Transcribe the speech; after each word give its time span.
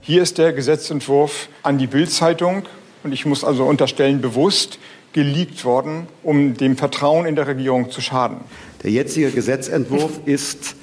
Hier 0.00 0.22
ist 0.22 0.38
der 0.38 0.52
Gesetzentwurf 0.52 1.48
an 1.62 1.78
die 1.78 1.86
Bild-Zeitung 1.86 2.64
und 3.02 3.12
ich 3.12 3.26
muss 3.26 3.44
also 3.44 3.64
unterstellen, 3.64 4.20
bewusst 4.20 4.78
geleakt 5.12 5.64
worden, 5.64 6.06
um 6.22 6.56
dem 6.56 6.76
Vertrauen 6.76 7.26
in 7.26 7.36
der 7.36 7.46
Regierung 7.46 7.90
zu 7.90 8.00
schaden. 8.00 8.38
Der 8.82 8.90
jetzige 8.90 9.30
Gesetzentwurf 9.30 10.20
ist 10.24 10.76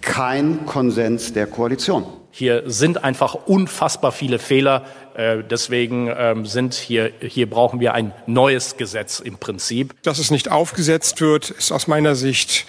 kein 0.00 0.66
Konsens 0.66 1.32
der 1.32 1.46
Koalition. 1.46 2.04
Hier 2.30 2.62
sind 2.66 3.02
einfach 3.02 3.34
unfassbar 3.34 4.12
viele 4.12 4.38
Fehler. 4.38 4.84
Äh, 5.14 5.38
deswegen 5.48 6.08
ähm, 6.16 6.46
sind 6.46 6.74
hier, 6.74 7.10
hier 7.20 7.48
brauchen 7.50 7.80
wir 7.80 7.94
ein 7.94 8.12
neues 8.26 8.76
Gesetz 8.76 9.18
im 9.18 9.38
Prinzip. 9.38 9.94
Dass 10.02 10.18
es 10.18 10.30
nicht 10.30 10.50
aufgesetzt 10.50 11.20
wird, 11.20 11.50
ist 11.50 11.72
aus 11.72 11.88
meiner 11.88 12.14
Sicht 12.14 12.66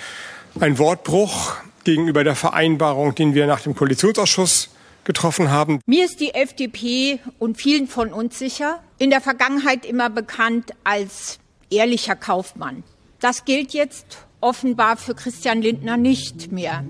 ein 0.59 0.79
Wortbruch 0.79 1.57
gegenüber 1.83 2.23
der 2.23 2.35
Vereinbarung, 2.35 3.15
den 3.15 3.33
wir 3.33 3.47
nach 3.47 3.61
dem 3.61 3.75
Koalitionsausschuss 3.75 4.69
getroffen 5.03 5.49
haben. 5.49 5.79
Mir 5.85 6.05
ist 6.05 6.19
die 6.19 6.33
FDP 6.33 7.19
und 7.39 7.57
vielen 7.57 7.87
von 7.87 8.13
uns 8.13 8.37
sicher 8.37 8.81
in 8.97 9.09
der 9.09 9.21
Vergangenheit 9.21 9.85
immer 9.85 10.09
bekannt 10.09 10.71
als 10.83 11.39
ehrlicher 11.71 12.15
Kaufmann. 12.15 12.83
Das 13.19 13.45
gilt 13.45 13.73
jetzt 13.73 14.19
offenbar 14.41 14.97
für 14.97 15.15
Christian 15.15 15.61
Lindner 15.61 15.97
nicht 15.97 16.51
mehr. 16.51 16.83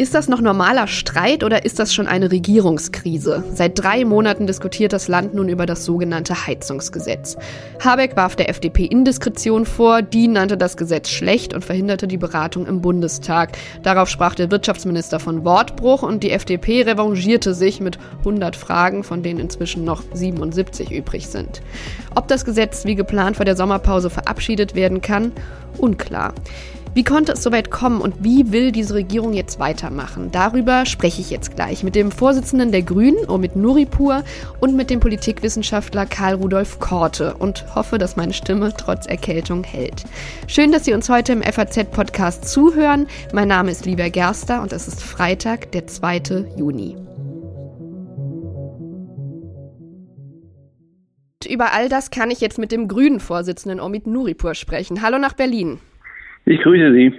Ist 0.00 0.14
das 0.14 0.28
noch 0.28 0.40
normaler 0.40 0.86
Streit 0.86 1.42
oder 1.42 1.64
ist 1.64 1.80
das 1.80 1.92
schon 1.92 2.06
eine 2.06 2.30
Regierungskrise? 2.30 3.42
Seit 3.52 3.82
drei 3.82 4.04
Monaten 4.04 4.46
diskutiert 4.46 4.92
das 4.92 5.08
Land 5.08 5.34
nun 5.34 5.48
über 5.48 5.66
das 5.66 5.84
sogenannte 5.84 6.46
Heizungsgesetz. 6.46 7.36
Habeck 7.84 8.14
warf 8.14 8.36
der 8.36 8.48
FDP 8.48 8.84
Indiskretion 8.84 9.66
vor, 9.66 10.02
die 10.02 10.28
nannte 10.28 10.56
das 10.56 10.76
Gesetz 10.76 11.10
schlecht 11.10 11.52
und 11.52 11.64
verhinderte 11.64 12.06
die 12.06 12.16
Beratung 12.16 12.66
im 12.66 12.80
Bundestag. 12.80 13.58
Darauf 13.82 14.08
sprach 14.08 14.36
der 14.36 14.52
Wirtschaftsminister 14.52 15.18
von 15.18 15.44
Wortbruch 15.44 16.04
und 16.04 16.22
die 16.22 16.30
FDP 16.30 16.82
revanchierte 16.82 17.52
sich 17.52 17.80
mit 17.80 17.98
100 18.18 18.54
Fragen, 18.54 19.02
von 19.02 19.24
denen 19.24 19.40
inzwischen 19.40 19.84
noch 19.84 20.04
77 20.14 20.92
übrig 20.92 21.26
sind. 21.26 21.60
Ob 22.14 22.28
das 22.28 22.44
Gesetz 22.44 22.84
wie 22.84 22.94
geplant 22.94 23.34
vor 23.34 23.44
der 23.44 23.56
Sommerpause 23.56 24.10
verabschiedet 24.10 24.76
werden 24.76 25.00
kann, 25.00 25.32
unklar. 25.76 26.34
Wie 26.98 27.04
konnte 27.04 27.30
es 27.30 27.44
soweit 27.44 27.70
kommen 27.70 28.00
und 28.00 28.24
wie 28.24 28.50
will 28.50 28.72
diese 28.72 28.94
Regierung 28.94 29.32
jetzt 29.32 29.60
weitermachen? 29.60 30.32
Darüber 30.32 30.84
spreche 30.84 31.20
ich 31.20 31.30
jetzt 31.30 31.54
gleich 31.54 31.84
mit 31.84 31.94
dem 31.94 32.10
Vorsitzenden 32.10 32.72
der 32.72 32.82
Grünen, 32.82 33.30
Omid 33.30 33.54
Nuripur, 33.54 34.24
und 34.58 34.74
mit 34.74 34.90
dem 34.90 34.98
Politikwissenschaftler 34.98 36.06
Karl 36.06 36.34
Rudolf 36.34 36.80
Korte 36.80 37.34
und 37.34 37.72
hoffe, 37.76 37.98
dass 37.98 38.16
meine 38.16 38.32
Stimme 38.32 38.72
trotz 38.76 39.06
Erkältung 39.06 39.62
hält. 39.62 40.06
Schön, 40.48 40.72
dass 40.72 40.86
Sie 40.86 40.92
uns 40.92 41.08
heute 41.08 41.34
im 41.34 41.42
FAZ-Podcast 41.44 42.48
zuhören. 42.48 43.06
Mein 43.32 43.46
Name 43.46 43.70
ist 43.70 43.86
Lieber 43.86 44.10
Gerster 44.10 44.60
und 44.60 44.72
es 44.72 44.88
ist 44.88 45.00
Freitag, 45.00 45.70
der 45.70 45.86
2. 45.86 46.46
Juni. 46.56 46.96
Über 51.48 51.72
all 51.72 51.88
das 51.88 52.10
kann 52.10 52.32
ich 52.32 52.40
jetzt 52.40 52.58
mit 52.58 52.72
dem 52.72 52.88
grünen 52.88 53.20
Vorsitzenden 53.20 53.78
Omid 53.78 54.08
Nuripur 54.08 54.56
sprechen. 54.56 55.00
Hallo 55.00 55.20
nach 55.20 55.34
Berlin. 55.34 55.78
Ich 56.48 56.62
grüße 56.62 56.92
Sie. 56.94 57.12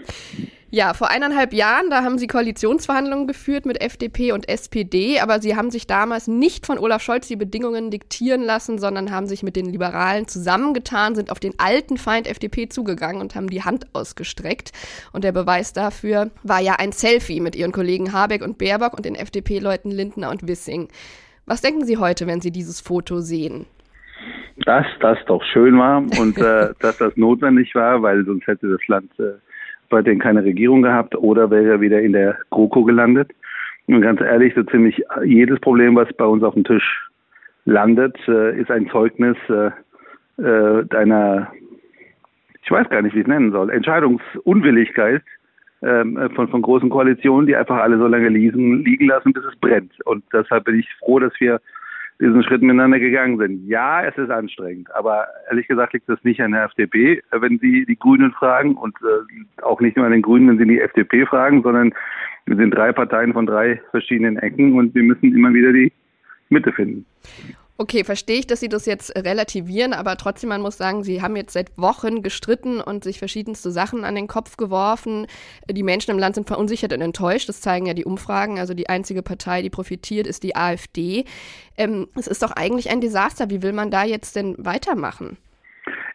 Ja, 0.71 0.93
vor 0.93 1.09
eineinhalb 1.09 1.53
Jahren, 1.53 1.89
da 1.89 2.03
haben 2.03 2.17
Sie 2.17 2.27
Koalitionsverhandlungen 2.27 3.27
geführt 3.27 3.65
mit 3.65 3.81
FDP 3.81 4.31
und 4.31 4.49
SPD, 4.49 5.19
aber 5.19 5.39
Sie 5.39 5.55
haben 5.55 5.71
sich 5.71 5.87
damals 5.87 6.27
nicht 6.27 6.65
von 6.65 6.77
Olaf 6.77 7.01
Scholz 7.01 7.27
die 7.27 7.35
Bedingungen 7.35 7.91
diktieren 7.91 8.41
lassen, 8.41 8.77
sondern 8.77 9.11
haben 9.11 9.27
sich 9.27 9.41
mit 9.41 9.55
den 9.55 9.67
Liberalen 9.67 10.27
zusammengetan, 10.27 11.15
sind 11.15 11.31
auf 11.31 11.39
den 11.39 11.53
alten 11.57 11.97
Feind 11.97 12.27
FDP 12.27 12.69
zugegangen 12.69 13.21
und 13.21 13.35
haben 13.35 13.49
die 13.49 13.63
Hand 13.63 13.87
ausgestreckt. 13.93 14.71
Und 15.11 15.23
der 15.23 15.31
Beweis 15.31 15.73
dafür 15.73 16.31
war 16.43 16.59
ja 16.59 16.75
ein 16.75 16.91
Selfie 16.91 17.39
mit 17.39 17.55
Ihren 17.55 17.71
Kollegen 17.71 18.13
Habeck 18.13 18.43
und 18.43 18.57
Baerbock 18.57 18.93
und 18.93 19.05
den 19.05 19.15
FDP-Leuten 19.15 19.91
Lindner 19.91 20.29
und 20.29 20.47
Wissing. 20.47 20.87
Was 21.45 21.61
denken 21.61 21.85
Sie 21.85 21.97
heute, 21.97 22.27
wenn 22.27 22.41
Sie 22.41 22.51
dieses 22.51 22.79
Foto 22.79 23.21
sehen? 23.21 23.65
Dass 24.65 24.85
das 24.99 25.17
doch 25.25 25.43
schön 25.43 25.77
war 25.77 25.97
und 26.19 26.37
äh, 26.37 26.69
dass 26.79 26.97
das 26.97 27.15
notwendig 27.17 27.73
war, 27.75 28.01
weil 28.01 28.25
sonst 28.25 28.47
hätte 28.47 28.69
das 28.69 28.87
Land 28.87 29.11
äh, 29.19 29.33
weiterhin 29.89 30.19
keine 30.19 30.43
Regierung 30.43 30.81
gehabt 30.81 31.15
oder 31.15 31.49
wäre 31.49 31.81
wieder 31.81 32.01
in 32.01 32.13
der 32.13 32.37
GroKo 32.51 32.83
gelandet. 32.83 33.31
Und 33.87 34.01
ganz 34.01 34.21
ehrlich, 34.21 34.53
so 34.55 34.63
ziemlich 34.63 35.01
jedes 35.23 35.59
Problem, 35.59 35.95
was 35.95 36.11
bei 36.13 36.25
uns 36.25 36.43
auf 36.43 36.53
dem 36.53 36.63
Tisch 36.63 37.09
landet, 37.65 38.17
äh, 38.27 38.59
ist 38.59 38.69
ein 38.69 38.89
Zeugnis 38.89 39.37
äh, 39.49 39.71
äh, 40.41 40.85
deiner, 40.85 41.51
ich 42.63 42.69
weiß 42.69 42.89
gar 42.89 43.01
nicht, 43.01 43.15
wie 43.15 43.19
ich 43.19 43.25
es 43.25 43.29
nennen 43.29 43.51
soll, 43.51 43.71
Entscheidungsunwilligkeit 43.71 45.23
ähm, 45.81 46.29
von, 46.35 46.49
von 46.49 46.61
großen 46.61 46.89
Koalitionen, 46.89 47.47
die 47.47 47.55
einfach 47.55 47.77
alle 47.77 47.97
so 47.97 48.07
lange 48.07 48.29
liegen, 48.29 48.83
liegen 48.83 49.07
lassen, 49.07 49.33
bis 49.33 49.43
es 49.45 49.59
brennt. 49.59 49.93
Und 50.05 50.23
deshalb 50.33 50.65
bin 50.65 50.79
ich 50.79 50.87
froh, 50.99 51.19
dass 51.19 51.33
wir 51.39 51.59
diesen 52.19 52.43
Schritt 52.43 52.61
miteinander 52.61 52.99
gegangen 52.99 53.37
sind. 53.37 53.67
Ja, 53.67 54.03
es 54.03 54.17
ist 54.17 54.29
anstrengend, 54.29 54.93
aber 54.93 55.27
ehrlich 55.49 55.67
gesagt 55.67 55.93
liegt 55.93 56.09
das 56.09 56.21
nicht 56.23 56.41
an 56.41 56.51
der 56.51 56.65
FDP, 56.65 57.23
wenn 57.31 57.59
Sie 57.59 57.85
die 57.85 57.97
Grünen 57.97 58.31
fragen 58.33 58.75
und 58.75 58.95
äh, 59.01 59.61
auch 59.61 59.79
nicht 59.79 59.95
nur 59.95 60.05
an 60.05 60.11
den 60.11 60.21
Grünen, 60.21 60.49
wenn 60.49 60.57
Sie 60.57 60.65
die 60.65 60.81
FDP 60.81 61.25
fragen, 61.25 61.63
sondern 61.63 61.93
wir 62.45 62.57
sind 62.57 62.71
drei 62.71 62.91
Parteien 62.91 63.33
von 63.33 63.45
drei 63.45 63.81
verschiedenen 63.91 64.37
Ecken 64.37 64.73
und 64.77 64.93
wir 64.95 65.03
müssen 65.03 65.33
immer 65.33 65.53
wieder 65.53 65.71
die 65.71 65.93
Mitte 66.49 66.71
finden. 66.73 67.05
Okay, 67.81 68.03
verstehe 68.03 68.39
ich, 68.39 68.45
dass 68.45 68.59
Sie 68.59 68.67
das 68.67 68.85
jetzt 68.85 69.15
relativieren, 69.15 69.93
aber 69.93 70.17
trotzdem, 70.17 70.49
man 70.49 70.59
muss 70.61 70.77
sagen, 70.77 71.01
Sie 71.01 71.21
haben 71.21 71.37
jetzt 71.37 71.53
seit 71.53 71.77
Wochen 71.77 72.21
gestritten 72.21 72.81
und 72.81 73.05
sich 73.05 73.19
verschiedenste 73.19 73.71
Sachen 73.71 74.03
an 74.03 74.15
den 74.15 74.27
Kopf 74.27 74.57
geworfen. 74.57 75.27
Die 75.71 75.81
Menschen 75.81 76.11
im 76.11 76.19
Land 76.19 76.35
sind 76.35 76.45
verunsichert 76.45 76.91
und 76.91 76.99
enttäuscht. 76.99 77.47
Das 77.47 77.61
zeigen 77.61 77.85
ja 77.85 77.93
die 77.93 78.03
Umfragen. 78.03 78.59
Also 78.59 78.73
die 78.73 78.89
einzige 78.89 79.23
Partei, 79.23 79.61
die 79.61 79.69
profitiert, 79.69 80.27
ist 80.27 80.43
die 80.43 80.57
AfD. 80.57 81.23
Ähm, 81.77 82.07
es 82.17 82.27
ist 82.27 82.43
doch 82.43 82.51
eigentlich 82.51 82.91
ein 82.91 82.99
Desaster. 82.99 83.49
Wie 83.49 83.63
will 83.63 83.71
man 83.71 83.91
da 83.91 84.03
jetzt 84.03 84.35
denn 84.35 84.55
weitermachen? 84.57 85.37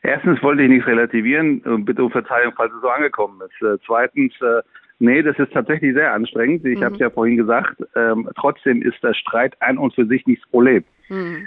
Erstens 0.03 0.43
wollte 0.43 0.65
ich 0.65 0.69
nichts 0.69 0.87
relativieren. 0.87 1.63
Bitte 1.87 2.05
um 2.05 2.11
Verzeihung, 2.11 2.53
falls 2.55 2.75
es 2.75 2.83
so 2.83 2.91
angekommen 2.91 3.41
ist. 3.41 3.67
Äh, 3.67 3.79
zweitens, 3.87 4.35
äh, 4.43 4.61
Nee, 5.01 5.23
das 5.23 5.39
ist 5.39 5.53
tatsächlich 5.53 5.95
sehr 5.95 6.13
anstrengend. 6.13 6.65
Ich 6.65 6.79
mhm. 6.79 6.85
habe 6.85 6.95
es 6.95 7.01
ja 7.01 7.11
vorhin 7.11 7.37
gesagt. 7.37 7.77
Ähm, 7.97 8.29
trotzdem 8.37 8.81
ist 8.81 9.03
der 9.03 9.15
Streit 9.15 9.55
an 9.61 9.77
und 9.77 9.95
für 9.95 10.07
sich 10.07 10.25
nicht 10.27 10.43
das 10.43 10.51
Problem. 10.51 10.85
Mhm. 11.09 11.44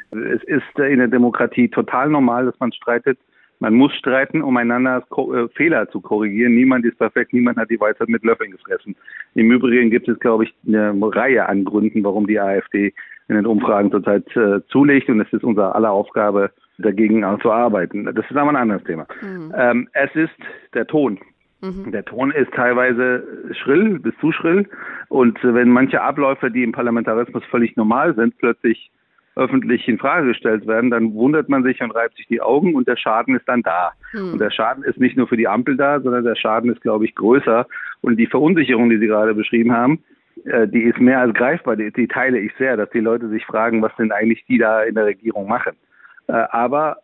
Ist 0.47 0.79
in 0.79 0.99
der 0.99 1.07
Demokratie 1.07 1.67
total 1.69 2.09
normal, 2.09 2.45
dass 2.45 2.59
man 2.59 2.71
streitet. 2.71 3.19
Man 3.59 3.73
muss 3.73 3.93
streiten, 3.95 4.41
um 4.41 4.55
einander 4.57 5.03
äh, 5.11 5.47
Fehler 5.55 5.89
zu 5.89 5.99
korrigieren. 5.99 6.55
Niemand 6.55 6.85
ist 6.85 6.97
perfekt, 6.97 7.33
niemand 7.33 7.57
hat 7.57 7.69
die 7.69 7.79
Weisheit 7.79 8.07
mit 8.07 8.23
Löffeln 8.23 8.51
gefressen. 8.51 8.95
Im 9.33 9.51
Übrigen 9.51 9.89
gibt 9.89 10.07
es, 10.07 10.19
glaube 10.19 10.43
ich, 10.43 10.53
eine 10.67 10.93
Reihe 11.01 11.47
an 11.47 11.65
Gründen, 11.65 12.03
warum 12.03 12.27
die 12.27 12.39
AfD 12.39 12.93
in 13.29 13.35
den 13.35 13.45
Umfragen 13.45 13.91
zurzeit 13.91 14.25
äh, 14.35 14.61
zulegt. 14.67 15.09
Und 15.09 15.21
es 15.21 15.33
ist 15.33 15.43
unsere 15.43 15.75
aller 15.75 15.91
Aufgabe, 15.91 16.51
dagegen 16.77 17.25
zu 17.41 17.51
arbeiten. 17.51 18.05
Das 18.05 18.25
ist 18.29 18.37
aber 18.37 18.49
ein 18.49 18.55
anderes 18.55 18.83
Thema. 18.83 19.07
Mhm. 19.21 19.53
Ähm, 19.57 19.89
es 19.93 20.13
ist 20.15 20.37
der 20.73 20.85
Ton. 20.87 21.19
Mhm. 21.61 21.91
Der 21.91 22.05
Ton 22.05 22.31
ist 22.31 22.51
teilweise 22.53 23.23
schrill 23.53 23.99
bis 23.99 24.13
zu 24.21 24.31
schrill. 24.31 24.69
Und 25.09 25.37
äh, 25.43 25.53
wenn 25.53 25.69
manche 25.69 26.01
Abläufe, 26.01 26.51
die 26.51 26.63
im 26.63 26.71
Parlamentarismus 26.71 27.43
völlig 27.45 27.75
normal 27.75 28.15
sind, 28.15 28.37
plötzlich 28.37 28.91
öffentlich 29.37 29.87
in 29.87 29.97
Frage 29.97 30.27
gestellt 30.27 30.67
werden, 30.67 30.89
dann 30.89 31.13
wundert 31.13 31.47
man 31.47 31.63
sich 31.63 31.81
und 31.81 31.91
reibt 31.91 32.17
sich 32.17 32.27
die 32.27 32.41
Augen 32.41 32.75
und 32.75 32.87
der 32.87 32.97
Schaden 32.97 33.35
ist 33.35 33.47
dann 33.47 33.61
da. 33.61 33.91
Hm. 34.11 34.33
Und 34.33 34.39
der 34.39 34.51
Schaden 34.51 34.83
ist 34.83 34.99
nicht 34.99 35.15
nur 35.15 35.27
für 35.27 35.37
die 35.37 35.47
Ampel 35.47 35.77
da, 35.77 35.99
sondern 36.01 36.23
der 36.23 36.35
Schaden 36.35 36.71
ist, 36.71 36.81
glaube 36.81 37.05
ich, 37.05 37.15
größer. 37.15 37.67
Und 38.01 38.17
die 38.17 38.27
Verunsicherung, 38.27 38.89
die 38.89 38.97
Sie 38.97 39.07
gerade 39.07 39.33
beschrieben 39.33 39.71
haben, 39.73 40.03
äh, 40.45 40.67
die 40.67 40.83
ist 40.83 40.99
mehr 40.99 41.19
als 41.19 41.33
greifbar. 41.33 41.75
Die, 41.75 41.91
die 41.91 42.07
teile 42.07 42.39
ich 42.39 42.51
sehr, 42.57 42.77
dass 42.77 42.89
die 42.89 42.99
Leute 42.99 43.29
sich 43.29 43.45
fragen, 43.45 43.81
was 43.81 43.95
denn 43.97 44.11
eigentlich 44.11 44.43
die 44.47 44.57
da 44.57 44.83
in 44.83 44.95
der 44.95 45.05
Regierung 45.05 45.47
machen. 45.47 45.75
Äh, 46.27 46.33
aber 46.33 46.97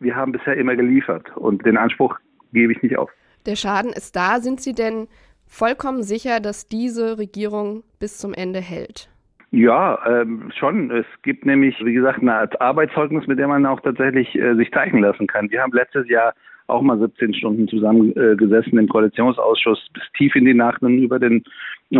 wir 0.00 0.16
haben 0.16 0.32
bisher 0.32 0.56
immer 0.56 0.76
geliefert 0.76 1.36
und 1.36 1.64
den 1.64 1.76
Anspruch 1.76 2.18
gebe 2.52 2.72
ich 2.72 2.82
nicht 2.82 2.96
auf. 2.96 3.10
Der 3.46 3.56
Schaden 3.56 3.92
ist 3.92 4.16
da. 4.16 4.40
Sind 4.40 4.60
Sie 4.60 4.74
denn 4.74 5.06
vollkommen 5.46 6.02
sicher, 6.02 6.40
dass 6.40 6.66
diese 6.66 7.18
Regierung 7.18 7.84
bis 7.98 8.18
zum 8.18 8.32
Ende 8.32 8.60
hält? 8.60 9.10
Ja, 9.54 10.00
ähm, 10.04 10.50
schon. 10.58 10.90
Es 10.90 11.06
gibt 11.22 11.46
nämlich, 11.46 11.76
wie 11.84 11.92
gesagt, 11.92 12.20
eine 12.20 12.34
Art 12.34 12.60
Arbeitszeugnis, 12.60 13.28
mit 13.28 13.38
der 13.38 13.46
man 13.46 13.64
auch 13.66 13.78
tatsächlich 13.78 14.34
äh, 14.34 14.56
sich 14.56 14.72
zeichnen 14.72 15.02
lassen 15.02 15.28
kann. 15.28 15.48
Wir 15.48 15.62
haben 15.62 15.72
letztes 15.72 16.08
Jahr 16.08 16.34
auch 16.66 16.82
mal 16.82 16.98
17 16.98 17.34
Stunden 17.34 17.68
zusammengesessen 17.68 18.76
äh, 18.76 18.80
im 18.80 18.88
Koalitionsausschuss 18.88 19.90
bis 19.92 20.02
tief 20.16 20.34
in 20.34 20.44
die 20.44 20.54
Nacht 20.54 20.82
und 20.82 20.98
über 20.98 21.20
den 21.20 21.44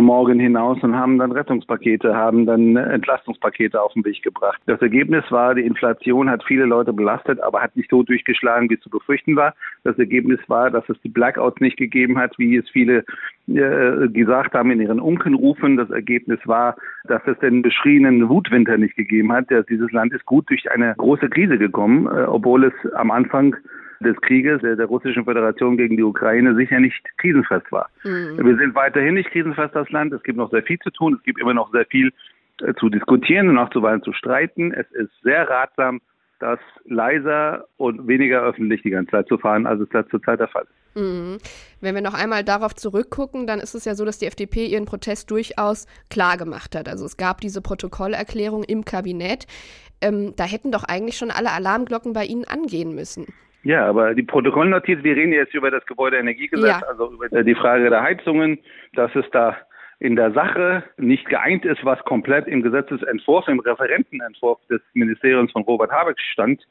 Morgen 0.01 0.39
hinaus 0.39 0.81
und 0.83 0.95
haben 0.95 1.17
dann 1.17 1.31
Rettungspakete, 1.31 2.15
haben 2.15 2.45
dann 2.45 2.75
Entlastungspakete 2.75 3.81
auf 3.81 3.93
den 3.93 4.05
Weg 4.05 4.21
gebracht. 4.21 4.61
Das 4.65 4.81
Ergebnis 4.81 5.23
war, 5.29 5.55
die 5.55 5.65
Inflation 5.65 6.29
hat 6.29 6.43
viele 6.43 6.65
Leute 6.65 6.93
belastet, 6.93 7.39
aber 7.41 7.61
hat 7.61 7.75
nicht 7.75 7.89
so 7.89 8.03
durchgeschlagen, 8.03 8.69
wie 8.69 8.79
zu 8.79 8.89
befürchten 8.89 9.35
war. 9.35 9.53
Das 9.83 9.97
Ergebnis 9.97 10.39
war, 10.47 10.71
dass 10.71 10.87
es 10.89 10.99
die 11.01 11.09
Blackouts 11.09 11.59
nicht 11.61 11.77
gegeben 11.77 12.17
hat, 12.17 12.37
wie 12.37 12.55
es 12.57 12.69
viele 12.69 13.03
äh, 13.47 14.07
gesagt 14.09 14.53
haben 14.53 14.71
in 14.71 14.81
ihren 14.81 14.99
Unkenrufen. 14.99 15.77
Das 15.77 15.89
Ergebnis 15.89 16.39
war, 16.45 16.75
dass 17.03 17.21
es 17.27 17.37
den 17.39 17.61
beschriebenen 17.61 18.27
Wutwinter 18.29 18.77
nicht 18.77 18.95
gegeben 18.95 19.31
hat. 19.31 19.45
Dieses 19.69 19.91
Land 19.91 20.13
ist 20.13 20.25
gut 20.25 20.49
durch 20.49 20.71
eine 20.71 20.95
große 20.97 21.29
Krise 21.29 21.57
gekommen, 21.57 22.07
äh, 22.07 22.23
obwohl 22.23 22.65
es 22.65 22.73
am 22.93 23.11
Anfang 23.11 23.55
des 23.99 24.19
Krieges 24.21 24.61
der, 24.61 24.75
der 24.75 24.85
Russischen 24.85 25.25
Föderation 25.25 25.77
gegen 25.77 25.97
die 25.97 26.03
Ukraine 26.03 26.55
sicher 26.55 26.79
nicht 26.79 27.03
krisenfest 27.17 27.71
war. 27.71 27.89
Mhm. 28.03 28.37
Wir 28.37 28.57
sind 28.57 28.75
weiterhin 28.75 29.15
nicht 29.15 29.31
krisenfest 29.31 29.75
das 29.75 29.89
Land. 29.89 30.13
Es 30.13 30.23
gibt 30.23 30.37
noch 30.37 30.51
sehr 30.51 30.63
viel 30.63 30.79
zu 30.79 30.89
tun. 30.91 31.15
Es 31.17 31.23
gibt 31.23 31.39
immer 31.39 31.53
noch 31.53 31.71
sehr 31.71 31.85
viel 31.85 32.11
äh, 32.61 32.73
zu 32.75 32.89
diskutieren 32.89 33.49
und 33.49 33.57
auch 33.57 33.69
zuweilen 33.69 34.03
zu 34.03 34.13
streiten. 34.13 34.71
Es 34.71 34.89
ist 34.91 35.11
sehr 35.23 35.49
ratsam, 35.49 36.01
das 36.39 36.59
leiser 36.85 37.65
und 37.77 38.07
weniger 38.07 38.41
öffentlich 38.43 38.81
die 38.81 38.89
ganze 38.91 39.11
Zeit 39.11 39.27
zu 39.27 39.37
fahren, 39.37 39.65
als 39.65 39.81
es 39.81 39.89
da 39.89 40.07
zurzeit 40.07 40.39
der 40.39 40.47
Fall 40.47 40.63
ist. 40.63 41.01
Mhm. 41.01 41.37
Wenn 41.81 41.95
wir 41.95 42.01
noch 42.01 42.13
einmal 42.13 42.43
darauf 42.43 42.73
zurückgucken, 42.73 43.47
dann 43.47 43.59
ist 43.59 43.75
es 43.75 43.85
ja 43.85 43.95
so, 43.95 44.05
dass 44.05 44.19
die 44.19 44.27
FDP 44.27 44.65
ihren 44.65 44.85
Protest 44.85 45.29
durchaus 45.29 45.87
klar 46.09 46.37
gemacht 46.37 46.75
hat. 46.75 46.87
Also 46.87 47.05
es 47.05 47.17
gab 47.17 47.41
diese 47.41 47.61
Protokollerklärung 47.61 48.63
im 48.63 48.85
Kabinett. 48.85 49.45
Ähm, 50.01 50.33
da 50.35 50.45
hätten 50.45 50.71
doch 50.71 50.83
eigentlich 50.83 51.17
schon 51.17 51.31
alle 51.31 51.51
Alarmglocken 51.51 52.13
bei 52.13 52.25
Ihnen 52.25 52.45
angehen 52.45 52.95
müssen. 52.95 53.27
Ja, 53.65 53.87
aber 53.87 54.13
die 54.13 54.21
Protokollnotiz, 54.21 54.99
wir 55.01 55.15
reden 55.15 55.33
jetzt 55.33 55.55
über 55.55 55.71
das 55.71 55.83
Gebäudeenergiegesetz, 55.87 56.81
ja. 56.81 56.87
also 56.87 57.11
über 57.11 57.43
die 57.43 57.55
Frage 57.55 57.89
der 57.89 58.03
Heizungen, 58.03 58.59
dass 58.93 59.13
es 59.15 59.25
da 59.31 59.57
in 59.97 60.15
der 60.15 60.33
Sache 60.33 60.83
nicht 60.97 61.27
geeint 61.27 61.65
ist, 61.65 61.83
was 61.83 61.97
komplett 62.05 62.47
im 62.47 62.61
Gesetzesentwurf, 62.61 63.47
im 63.47 63.59
Referentenentwurf 63.59 64.59
des 64.69 64.81
Ministeriums 64.93 65.51
von 65.51 65.63
Robert 65.63 65.91
Habeck 65.91 66.19
stand, 66.19 66.61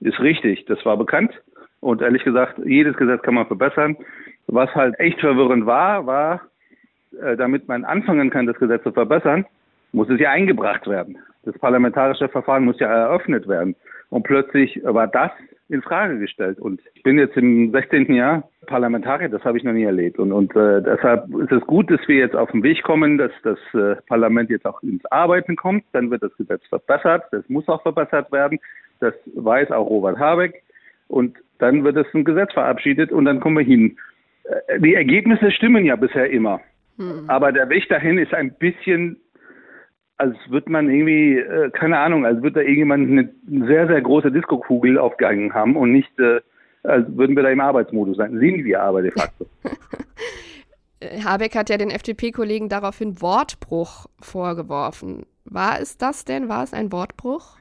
ist 0.00 0.18
richtig. 0.18 0.64
Das 0.66 0.84
war 0.84 0.96
bekannt. 0.96 1.30
Und 1.78 2.02
ehrlich 2.02 2.24
gesagt, 2.24 2.58
jedes 2.64 2.96
Gesetz 2.96 3.22
kann 3.22 3.34
man 3.34 3.46
verbessern. 3.46 3.96
Was 4.48 4.74
halt 4.74 4.98
echt 4.98 5.20
verwirrend 5.20 5.64
war, 5.64 6.06
war, 6.06 6.40
äh, 7.22 7.36
damit 7.36 7.68
man 7.68 7.84
anfangen 7.84 8.30
kann, 8.30 8.46
das 8.46 8.58
Gesetz 8.58 8.82
zu 8.82 8.90
verbessern, 8.90 9.46
muss 9.92 10.08
es 10.08 10.18
ja 10.18 10.32
eingebracht 10.32 10.88
werden. 10.88 11.18
Das 11.44 11.56
parlamentarische 11.58 12.28
Verfahren 12.28 12.64
muss 12.64 12.80
ja 12.80 12.88
eröffnet 12.88 13.46
werden. 13.46 13.76
Und 14.10 14.24
plötzlich 14.24 14.80
war 14.82 15.06
das 15.06 15.30
in 15.72 15.82
Frage 15.82 16.18
gestellt. 16.18 16.58
Und 16.58 16.80
ich 16.94 17.02
bin 17.02 17.18
jetzt 17.18 17.36
im 17.36 17.72
16. 17.72 18.12
Jahr 18.12 18.48
Parlamentarier, 18.66 19.28
das 19.28 19.42
habe 19.42 19.58
ich 19.58 19.64
noch 19.64 19.72
nie 19.72 19.84
erlebt. 19.84 20.18
Und, 20.18 20.30
und 20.30 20.54
äh, 20.54 20.82
deshalb 20.82 21.28
ist 21.34 21.50
es 21.50 21.62
gut, 21.62 21.90
dass 21.90 22.06
wir 22.06 22.16
jetzt 22.16 22.36
auf 22.36 22.50
den 22.50 22.62
Weg 22.62 22.82
kommen, 22.82 23.18
dass 23.18 23.32
das 23.42 23.58
äh, 23.74 23.96
Parlament 24.06 24.50
jetzt 24.50 24.66
auch 24.66 24.82
ins 24.82 25.04
Arbeiten 25.06 25.56
kommt. 25.56 25.84
Dann 25.92 26.10
wird 26.10 26.22
das 26.22 26.36
Gesetz 26.36 26.62
verbessert. 26.68 27.24
Das 27.32 27.48
muss 27.48 27.66
auch 27.68 27.82
verbessert 27.82 28.30
werden. 28.30 28.60
Das 29.00 29.14
weiß 29.34 29.70
auch 29.70 29.88
Robert 29.88 30.18
Habeck. 30.18 30.62
Und 31.08 31.36
dann 31.58 31.84
wird 31.84 31.96
es 31.96 32.06
ein 32.14 32.24
Gesetz 32.24 32.52
verabschiedet 32.52 33.10
und 33.10 33.24
dann 33.24 33.40
kommen 33.40 33.58
wir 33.58 33.64
hin. 33.64 33.96
Äh, 34.44 34.78
die 34.78 34.94
Ergebnisse 34.94 35.50
stimmen 35.50 35.84
ja 35.84 35.96
bisher 35.96 36.30
immer. 36.30 36.60
Hm. 36.98 37.24
Aber 37.28 37.50
der 37.50 37.68
Weg 37.70 37.88
dahin 37.88 38.18
ist 38.18 38.34
ein 38.34 38.52
bisschen 38.58 39.16
als 40.22 40.36
würde 40.48 40.70
man 40.70 40.88
irgendwie, 40.88 41.36
äh, 41.36 41.70
keine 41.70 41.98
Ahnung, 41.98 42.24
als 42.24 42.40
würde 42.42 42.52
da 42.52 42.60
irgendjemand 42.60 43.10
eine 43.10 43.28
sehr, 43.66 43.88
sehr 43.88 44.00
große 44.00 44.30
Diskokugel 44.30 44.96
aufgehangen 44.96 45.52
haben 45.52 45.74
und 45.74 45.90
nicht, 45.90 46.16
äh, 46.20 46.40
als 46.84 47.06
würden 47.16 47.34
wir 47.34 47.42
da 47.42 47.50
im 47.50 47.60
Arbeitsmodus 47.60 48.18
sein. 48.18 48.38
Sind 48.38 48.64
wir 48.64 48.80
aber 48.80 49.02
de 49.02 49.10
facto. 49.10 49.46
Habeck 51.24 51.56
hat 51.56 51.70
ja 51.70 51.76
den 51.76 51.90
FDP-Kollegen 51.90 52.68
daraufhin 52.68 53.20
Wortbruch 53.20 54.06
vorgeworfen. 54.20 55.26
War 55.44 55.80
es 55.80 55.98
das 55.98 56.24
denn? 56.24 56.48
War 56.48 56.62
es 56.62 56.72
ein 56.72 56.92
Wortbruch? 56.92 57.56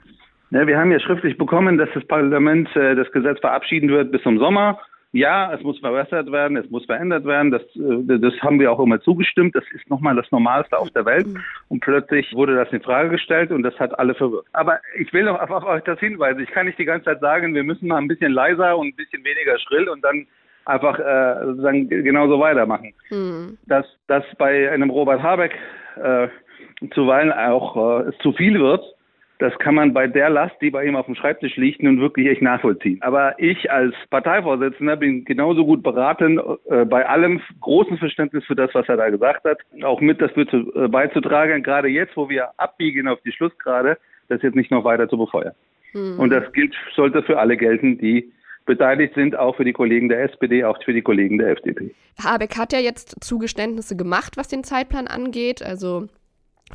Ja, 0.52 0.68
wir 0.68 0.78
haben 0.78 0.92
ja 0.92 1.00
schriftlich 1.00 1.40
bekommen, 1.40 1.80
dass 1.80 1.90
das 1.96 2.06
Parlament 2.06 2.70
äh, 2.76 2.94
das 2.94 3.12
Gesetz 3.12 3.40
verabschieden 3.40 3.90
wird 3.90 4.12
bis 4.12 4.22
zum 4.22 4.38
Sommer 4.38 4.80
ja, 5.14 5.54
es 5.54 5.62
muss 5.62 5.78
verbessert 5.80 6.32
werden, 6.32 6.56
es 6.56 6.70
muss 6.70 6.86
verändert 6.86 7.26
werden. 7.26 7.52
Das, 7.52 7.62
äh, 7.76 8.20
das 8.20 8.34
haben 8.42 8.60
wir 8.60 8.72
auch 8.72 8.80
immer 8.80 9.02
zugestimmt. 9.02 9.56
Das 9.56 9.64
ist 9.74 9.90
nochmal 9.90 10.16
das 10.16 10.32
Normalste 10.32 10.78
auf 10.78 10.90
der 10.92 11.06
Welt. 11.06 11.28
Und 11.68 11.82
plötzlich 11.82 12.34
wurde 12.34 12.56
das 12.56 12.72
in 12.72 12.82
Frage 12.82 13.10
gestellt 13.10 13.52
und 13.52 13.64
das 13.64 13.78
hat 13.78 13.98
alle 14.00 14.14
verwirrt. 14.14 14.46
Aber 14.54 14.80
ich 14.98 15.12
will 15.12 15.24
noch 15.24 15.40
auf, 15.40 15.52
auf 15.52 15.66
euch 15.66 15.84
das 15.84 16.00
hinweisen. 16.00 16.42
Ich 16.42 16.52
kann 16.52 16.66
nicht 16.66 16.80
die 16.80 16.86
ganze 16.86 17.06
Zeit 17.06 17.20
sagen, 17.20 17.54
wir 17.54 17.64
müssen 17.64 17.88
mal 17.88 17.98
ein 17.98 18.08
bisschen 18.08 18.32
leiser 18.32 18.78
und 18.78 18.88
ein 18.88 18.96
bisschen 18.96 19.24
weniger 19.26 19.60
schrill 19.60 19.90
und 19.90 20.02
dann 20.02 20.28
einfach 20.66 20.98
äh, 21.00 21.46
sozusagen 21.46 21.90
genauso 21.90 22.40
weitermachen. 22.40 22.94
Mhm. 23.10 23.58
Dass, 23.68 23.86
dass 24.08 24.24
bei 24.38 24.72
einem 24.72 24.90
Robert 24.90 25.22
Habeck 25.22 25.58
äh, 26.02 26.28
zuweilen 26.94 27.34
auch 27.34 28.06
äh, 28.08 28.12
zu 28.22 28.32
viel 28.32 28.60
wird, 28.60 28.84
das 29.42 29.58
kann 29.58 29.74
man 29.74 29.92
bei 29.92 30.06
der 30.06 30.30
Last, 30.30 30.56
die 30.62 30.70
bei 30.70 30.86
ihm 30.86 30.96
auf 30.96 31.08
dem 31.08 31.16
Schreibtisch 31.16 31.56
liegt, 31.56 31.82
nun 31.82 32.00
wirklich 32.00 32.28
echt 32.28 32.44
nachvollziehen. 32.44 33.02
Aber 33.02 33.34
ich 33.40 33.72
als 33.72 33.96
Parteivorsitzender 34.12 34.98
bin 34.98 35.26
genauso 35.26 35.66
gut 35.66 35.82
beraten, 35.82 36.40
äh, 36.70 36.86
bei 36.86 37.10
allem 37.10 37.42
großen 37.60 37.98
Verständnis 37.98 38.46
für 38.46 38.56
das, 38.56 38.70
was 38.74 38.88
er 38.88 38.98
da 38.98 39.10
gesagt 39.10 39.44
hat, 39.44 39.58
auch 39.84 40.00
mit 40.00 40.22
dafür 40.22 40.48
zu, 40.48 40.72
äh, 40.76 40.88
beizutragen, 40.88 41.64
gerade 41.64 41.88
jetzt, 41.88 42.16
wo 42.16 42.30
wir 42.30 42.50
abbiegen 42.58 43.08
auf 43.08 43.20
die 43.26 43.32
Schlussgrade, 43.32 43.98
das 44.30 44.44
jetzt 44.44 44.56
nicht 44.56 44.70
noch 44.70 44.84
weiter 44.84 45.10
zu 45.10 45.18
befeuern. 45.18 45.56
Mhm. 45.94 46.20
Und 46.20 46.30
das 46.30 46.54
gilt, 46.54 46.76
sollte 46.96 47.24
für 47.24 47.40
alle 47.40 47.58
gelten, 47.58 47.98
die 47.98 48.32
beteiligt 48.68 49.16
sind, 49.16 49.36
auch 49.36 49.56
für 49.56 49.66
die 49.66 49.74
Kollegen 49.74 50.08
der 50.08 50.24
SPD, 50.24 50.64
auch 50.64 50.78
für 50.84 50.94
die 50.94 51.02
Kollegen 51.02 51.40
der 51.40 51.50
FDP. 51.50 51.96
Habeck 52.24 52.60
hat 52.60 52.74
ja 52.74 52.80
jetzt 52.80 53.24
Zugeständnisse 53.24 53.98
gemacht, 53.98 54.38
was 54.38 54.50
den 54.50 54.64
Zeitplan 54.64 55.08
angeht. 55.08 55.64
Also 55.64 56.10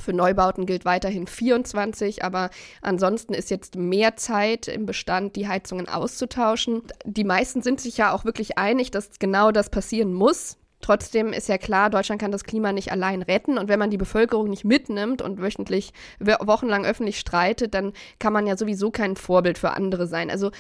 für 0.01 0.13
Neubauten 0.13 0.67
gilt 0.67 0.85
weiterhin 0.85 1.27
24, 1.27 2.25
aber 2.25 2.51
ansonsten 2.83 3.35
ist 3.35 3.51
jetzt 3.51 3.77
mehr 3.77 4.17
Zeit 4.17 4.69
im 4.69 4.87
Bestand, 4.87 5.37
die 5.37 5.49
Heizungen 5.49 5.89
auszutauschen. 5.89 6.83
Die 7.05 7.25
meisten 7.25 7.63
sind 7.63 7.81
sich 7.81 7.97
ja 7.97 8.13
auch 8.13 8.25
wirklich 8.25 8.59
einig, 8.59 8.91
dass 8.91 9.19
genau 9.19 9.53
das 9.53 9.71
passieren 9.71 10.13
muss. 10.13 10.59
Trotzdem 10.81 11.33
ist 11.33 11.49
ja 11.49 11.59
klar, 11.59 11.91
Deutschland 11.91 12.21
kann 12.21 12.31
das 12.31 12.45
Klima 12.45 12.73
nicht 12.73 12.93
allein 12.93 13.23
retten. 13.23 13.59
Und 13.59 13.69
wenn 13.69 13.79
man 13.79 13.91
die 13.91 13.97
Bevölkerung 13.97 14.49
nicht 14.49 14.65
mitnimmt 14.65 15.23
und 15.23 15.41
wöchentlich, 15.41 15.93
wochenlang 16.21 16.85
öffentlich 16.85 17.19
streitet, 17.19 17.75
dann 17.75 17.93
kann 18.21 18.33
man 18.33 18.47
ja 18.47 18.57
sowieso 18.57 18.91
kein 18.91 19.17
Vorbild 19.17 19.59
für 19.59 19.71
andere 19.71 20.07
sein. 20.07 20.31
Also 20.31 20.51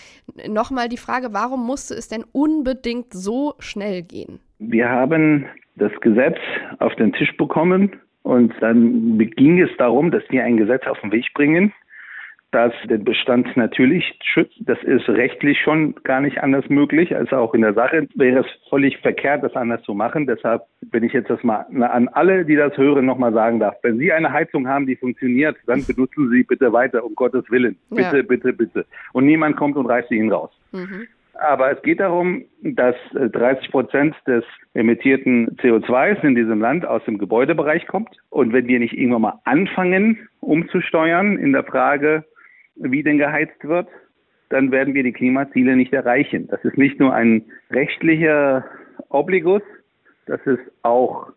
nochmal 0.48 0.88
die 0.88 0.96
Frage, 0.96 1.32
warum 1.32 1.64
musste 1.64 1.94
es 1.94 2.08
denn 2.08 2.24
unbedingt 2.32 3.12
so 3.12 3.54
schnell 3.58 4.02
gehen? 4.02 4.40
Wir 4.58 4.88
haben 4.88 5.46
das 5.76 5.92
Gesetz 6.00 6.38
auf 6.78 6.94
den 6.96 7.12
Tisch 7.12 7.36
bekommen 7.36 8.00
und 8.26 8.52
dann 8.58 9.18
ging 9.18 9.62
es 9.62 9.70
darum, 9.78 10.10
dass 10.10 10.24
wir 10.30 10.42
ein 10.42 10.56
Gesetz 10.56 10.84
auf 10.88 11.00
den 11.00 11.12
Weg 11.12 11.32
bringen, 11.32 11.72
das 12.50 12.72
den 12.90 13.04
Bestand 13.04 13.56
natürlich 13.56 14.18
schützt. 14.20 14.56
Das 14.58 14.82
ist 14.82 15.08
rechtlich 15.08 15.60
schon 15.60 15.94
gar 16.02 16.20
nicht 16.20 16.42
anders 16.42 16.68
möglich, 16.68 17.14
als 17.14 17.32
auch 17.32 17.54
in 17.54 17.60
der 17.60 17.74
Sache 17.74 18.08
wäre 18.16 18.40
es 18.40 18.46
völlig 18.68 18.98
verkehrt, 18.98 19.44
das 19.44 19.54
anders 19.54 19.80
zu 19.82 19.94
machen. 19.94 20.26
Deshalb 20.26 20.62
bin 20.90 21.04
ich 21.04 21.12
jetzt 21.12 21.30
das 21.30 21.40
mal 21.44 21.66
an 21.70 22.08
alle, 22.08 22.44
die 22.44 22.56
das 22.56 22.76
hören, 22.76 23.06
nochmal 23.06 23.32
sagen 23.32 23.60
darf. 23.60 23.76
Wenn 23.82 23.98
Sie 23.98 24.12
eine 24.12 24.32
Heizung 24.32 24.66
haben, 24.66 24.86
die 24.86 24.96
funktioniert, 24.96 25.56
dann 25.68 25.84
benutzen 25.86 26.28
Sie 26.30 26.42
bitte 26.42 26.72
weiter, 26.72 27.04
um 27.04 27.14
Gottes 27.14 27.48
Willen. 27.48 27.76
Bitte, 27.90 28.16
ja. 28.16 28.22
bitte, 28.22 28.52
bitte. 28.52 28.86
Und 29.12 29.26
niemand 29.26 29.56
kommt 29.56 29.76
und 29.76 29.86
reißt 29.86 30.08
Sie 30.08 30.16
ihn 30.16 30.32
raus. 30.32 30.50
Mhm. 30.72 31.06
Aber 31.38 31.70
es 31.70 31.82
geht 31.82 32.00
darum, 32.00 32.44
dass 32.62 32.96
30 33.12 33.66
äh, 33.66 33.70
Prozent 33.70 34.16
des 34.26 34.44
emittierten 34.74 35.56
CO2s 35.58 36.22
in 36.22 36.34
diesem 36.34 36.60
Land 36.60 36.86
aus 36.86 37.04
dem 37.04 37.18
Gebäudebereich 37.18 37.86
kommt. 37.86 38.16
Und 38.30 38.52
wenn 38.52 38.66
wir 38.66 38.78
nicht 38.78 38.94
irgendwann 38.94 39.22
mal 39.22 39.40
anfangen, 39.44 40.28
umzusteuern 40.40 41.36
in 41.36 41.52
der 41.52 41.64
Frage, 41.64 42.24
wie 42.76 43.02
denn 43.02 43.18
geheizt 43.18 43.64
wird, 43.64 43.88
dann 44.48 44.70
werden 44.70 44.94
wir 44.94 45.02
die 45.02 45.12
Klimaziele 45.12 45.76
nicht 45.76 45.92
erreichen. 45.92 46.46
Das 46.48 46.64
ist 46.64 46.78
nicht 46.78 47.00
nur 47.00 47.12
ein 47.12 47.44
rechtlicher 47.70 48.64
Obligus, 49.08 49.62
das 50.26 50.40
ist 50.46 50.60
auch 50.82 51.32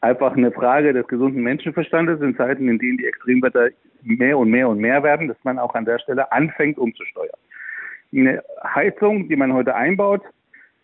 einfach 0.00 0.36
eine 0.36 0.52
Frage 0.52 0.92
des 0.92 1.06
gesunden 1.06 1.42
Menschenverstandes 1.42 2.20
in 2.20 2.36
Zeiten, 2.36 2.68
in 2.68 2.78
denen 2.78 2.98
die 2.98 3.06
Extremwetter 3.06 3.68
mehr 4.02 4.38
und 4.38 4.50
mehr 4.50 4.68
und 4.68 4.78
mehr 4.78 5.02
werden, 5.02 5.28
dass 5.28 5.36
man 5.44 5.58
auch 5.58 5.74
an 5.74 5.84
der 5.84 5.98
Stelle 5.98 6.30
anfängt 6.32 6.78
umzusteuern. 6.78 7.38
Eine 8.16 8.42
Heizung, 8.64 9.28
die 9.28 9.36
man 9.36 9.52
heute 9.52 9.74
einbaut, 9.74 10.22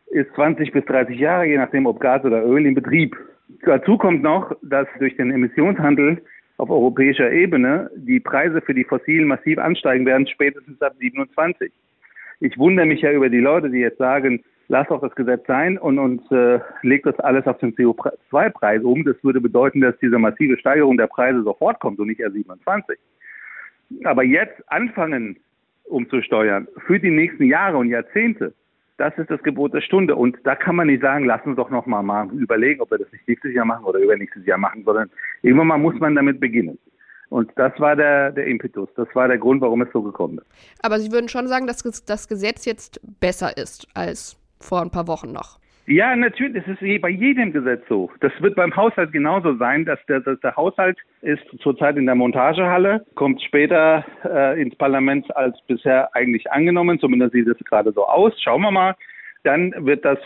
ist 0.08 0.30
20 0.34 0.70
bis 0.70 0.84
30 0.84 1.18
Jahre, 1.18 1.46
je 1.46 1.56
nachdem 1.56 1.86
ob 1.86 1.98
Gas 1.98 2.22
oder 2.24 2.44
Öl, 2.44 2.66
in 2.66 2.74
Betrieb. 2.74 3.16
Dazu 3.64 3.96
kommt 3.96 4.22
noch, 4.22 4.54
dass 4.60 4.86
durch 4.98 5.16
den 5.16 5.30
Emissionshandel 5.30 6.22
auf 6.58 6.68
europäischer 6.68 7.32
Ebene 7.32 7.90
die 7.96 8.20
Preise 8.20 8.60
für 8.60 8.74
die 8.74 8.84
Fossilen 8.84 9.28
massiv 9.28 9.58
ansteigen 9.58 10.04
werden, 10.04 10.26
spätestens 10.26 10.80
ab 10.82 10.92
27. 11.00 11.72
Ich 12.40 12.58
wundere 12.58 12.84
mich 12.84 13.00
ja 13.00 13.12
über 13.12 13.30
die 13.30 13.40
Leute, 13.40 13.70
die 13.70 13.78
jetzt 13.78 13.98
sagen, 13.98 14.44
lass 14.68 14.88
doch 14.88 15.00
das 15.00 15.14
Gesetz 15.14 15.46
sein 15.46 15.78
und, 15.78 15.98
und 15.98 16.30
äh, 16.32 16.60
legt 16.82 17.06
das 17.06 17.18
alles 17.20 17.46
auf 17.46 17.58
den 17.58 17.74
CO2-Preis 17.74 18.82
um. 18.82 19.04
Das 19.04 19.16
würde 19.22 19.40
bedeuten, 19.40 19.80
dass 19.80 19.98
diese 20.02 20.18
massive 20.18 20.58
Steigerung 20.58 20.98
der 20.98 21.06
Preise 21.06 21.42
sofort 21.44 21.80
kommt 21.80 21.98
und 21.98 22.08
nicht 22.08 22.20
erst 22.20 22.34
27. 22.34 22.98
Aber 24.04 24.22
jetzt 24.22 24.62
anfangen, 24.70 25.38
umzusteuern 25.84 26.68
für 26.86 26.98
die 26.98 27.10
nächsten 27.10 27.44
Jahre 27.44 27.76
und 27.76 27.88
Jahrzehnte, 27.88 28.54
das 28.98 29.16
ist 29.18 29.30
das 29.30 29.42
Gebot 29.42 29.74
der 29.74 29.80
Stunde. 29.80 30.14
Und 30.14 30.36
da 30.44 30.54
kann 30.54 30.76
man 30.76 30.86
nicht 30.86 31.02
sagen, 31.02 31.24
lass 31.24 31.44
uns 31.44 31.56
doch 31.56 31.70
noch 31.70 31.86
mal, 31.86 32.02
mal 32.02 32.28
überlegen, 32.32 32.80
ob 32.80 32.90
wir 32.90 32.98
das 32.98 33.10
nicht 33.12 33.26
nächstes 33.26 33.52
Jahr 33.52 33.64
machen 33.64 33.84
oder 33.84 33.98
übernächstes 33.98 34.46
Jahr 34.46 34.58
machen, 34.58 34.84
sondern 34.84 35.10
irgendwann 35.42 35.66
mal 35.68 35.78
muss 35.78 35.98
man 35.98 36.14
damit 36.14 36.40
beginnen. 36.40 36.78
Und 37.28 37.50
das 37.56 37.72
war 37.78 37.96
der, 37.96 38.30
der 38.30 38.46
Impetus, 38.46 38.90
das 38.94 39.08
war 39.14 39.26
der 39.26 39.38
Grund, 39.38 39.62
warum 39.62 39.80
es 39.80 39.88
so 39.92 40.02
gekommen 40.02 40.38
ist. 40.38 40.46
Aber 40.82 41.00
Sie 41.00 41.10
würden 41.10 41.28
schon 41.28 41.48
sagen, 41.48 41.66
dass 41.66 41.82
das 42.04 42.28
Gesetz 42.28 42.66
jetzt 42.66 43.00
besser 43.20 43.56
ist 43.56 43.88
als 43.94 44.36
vor 44.60 44.82
ein 44.82 44.90
paar 44.90 45.08
Wochen 45.08 45.32
noch. 45.32 45.58
Ja, 45.86 46.14
natürlich, 46.14 46.64
das 46.64 46.80
ist 46.80 47.02
bei 47.02 47.08
jedem 47.08 47.52
Gesetz 47.52 47.82
so. 47.88 48.10
Das 48.20 48.32
wird 48.40 48.54
beim 48.54 48.74
Haushalt 48.74 49.10
genauso 49.10 49.56
sein, 49.56 49.84
dass 49.84 49.98
der, 50.06 50.20
dass 50.20 50.38
der 50.40 50.54
Haushalt 50.54 50.96
ist 51.22 51.42
zurzeit 51.60 51.96
in 51.96 52.06
der 52.06 52.14
Montagehalle, 52.14 53.04
kommt 53.16 53.42
später 53.42 54.04
äh, 54.24 54.62
ins 54.62 54.76
Parlament 54.76 55.34
als 55.36 55.60
bisher 55.66 56.14
eigentlich 56.14 56.50
angenommen, 56.52 57.00
zumindest 57.00 57.32
sieht 57.32 57.48
es 57.48 57.58
gerade 57.64 57.90
so 57.92 58.06
aus. 58.06 58.32
Schauen 58.40 58.62
wir 58.62 58.70
mal. 58.70 58.94
Dann 59.42 59.74
wird 59.84 60.04
das 60.04 60.18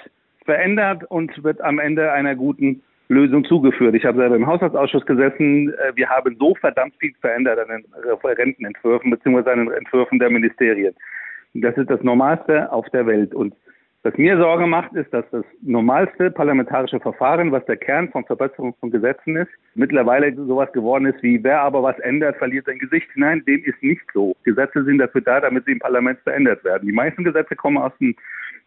verändert 0.45 1.05
und 1.09 1.43
wird 1.43 1.63
am 1.63 1.79
Ende 1.79 2.13
einer 2.13 2.35
guten 2.35 2.83
Lösung 3.09 3.45
zugeführt. 3.45 3.95
Ich 3.95 4.05
habe 4.05 4.19
selber 4.19 4.37
im 4.37 4.47
Haushaltsausschuss 4.47 5.07
gesessen. 5.07 5.73
Äh, 5.73 5.93
wir 5.95 6.09
haben 6.11 6.37
so 6.39 6.55
verdammt 6.57 6.95
viel 6.99 7.15
verändert 7.21 7.59
an 7.59 7.69
den 7.69 7.85
Referentenentwürfen 8.03 9.11
bzw. 9.11 9.51
an 9.51 9.59
den 9.61 9.73
Entwürfen 9.73 10.19
der 10.19 10.29
Ministerien. 10.29 10.95
Das 11.55 11.77
ist 11.79 11.89
das 11.89 12.03
Normalste 12.03 12.71
auf 12.71 12.89
der 12.91 13.07
Welt. 13.07 13.35
Und 13.35 13.55
was 14.07 14.17
mir 14.19 14.39
Sorge 14.39 14.69
macht, 14.69 14.93
ist, 14.93 15.13
dass 15.13 15.25
das 15.33 15.45
normalste 15.63 16.31
parlamentarische 16.31 17.01
Verfahren, 17.01 17.51
was 17.51 17.65
der 17.67 17.77
Kern 17.77 18.09
von 18.11 18.25
Verbesserung 18.25 18.73
von 18.79 18.93
Gesetzen 18.93 19.37
ist, 19.37 19.51
mittlerweile 19.75 20.33
sowas 20.35 20.71
geworden 20.73 21.07
ist 21.07 21.21
wie, 21.25 21.43
wer 21.43 21.61
aber 21.63 21.83
was 21.83 21.99
ändert, 21.99 22.37
verliert 22.37 22.67
sein 22.67 22.79
Gesicht. 22.79 23.09
Nein, 23.17 23.43
dem 23.47 23.65
ist 23.65 23.83
nicht 23.83 24.03
so. 24.15 24.37
Gesetze 24.45 24.85
sind 24.85 24.99
dafür 24.99 25.23
da, 25.23 25.41
damit 25.41 25.65
sie 25.65 25.73
im 25.73 25.81
Parlament 25.81 26.21
verändert 26.21 26.63
werden. 26.63 26.87
Die 26.87 26.93
meisten 26.95 27.25
Gesetze 27.25 27.57
kommen 27.57 27.79
aus, 27.79 27.93
dem, 27.99 28.15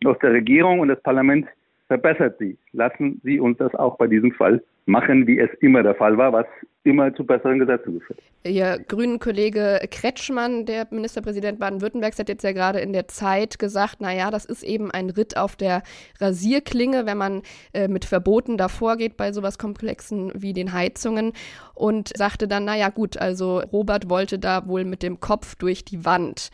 aus 0.03 0.19
der 0.19 0.33
Regierung 0.33 0.81
und 0.81 0.89
das 0.89 1.01
Parlament 1.03 1.47
verbessert 1.89 2.37
sie. 2.39 2.57
Lassen 2.71 3.19
Sie 3.23 3.39
uns 3.39 3.57
das 3.57 3.73
auch 3.75 3.97
bei 3.97 4.07
diesem 4.07 4.31
Fall 4.31 4.63
machen, 4.85 5.27
wie 5.27 5.39
es 5.39 5.49
immer 5.59 5.83
der 5.83 5.95
Fall 5.95 6.17
war, 6.17 6.31
was 6.31 6.45
immer 6.83 7.13
zu 7.13 7.25
besseren 7.25 7.59
Gesetzen 7.59 7.99
geführt. 7.99 8.19
Ihr 8.43 8.79
grünen 8.87 9.19
Kollege 9.19 9.79
Kretschmann, 9.91 10.65
der 10.65 10.87
Ministerpräsident 10.91 11.59
Baden-Württembergs, 11.59 12.17
hat 12.19 12.29
jetzt 12.29 12.43
ja 12.43 12.51
gerade 12.51 12.79
in 12.79 12.93
der 12.93 13.07
Zeit 13.07 13.59
gesagt, 13.59 14.01
naja, 14.01 14.31
das 14.31 14.45
ist 14.45 14.63
eben 14.63 14.89
ein 14.91 15.09
Ritt 15.09 15.35
auf 15.35 15.55
der 15.55 15.83
Rasierklinge, 16.19 17.05
wenn 17.05 17.17
man 17.17 17.41
äh, 17.73 17.87
mit 17.87 18.05
Verboten 18.05 18.57
davor 18.57 18.95
geht 18.97 19.17
bei 19.17 19.31
sowas 19.31 19.57
Komplexen 19.57 20.31
wie 20.35 20.53
den 20.53 20.73
Heizungen 20.73 21.33
und 21.73 22.15
sagte 22.15 22.47
dann, 22.47 22.65
naja 22.65 22.89
gut, 22.89 23.17
also 23.17 23.59
Robert 23.73 24.09
wollte 24.09 24.39
da 24.39 24.67
wohl 24.67 24.85
mit 24.85 25.03
dem 25.03 25.19
Kopf 25.19 25.55
durch 25.55 25.85
die 25.85 26.05
Wand. 26.05 26.49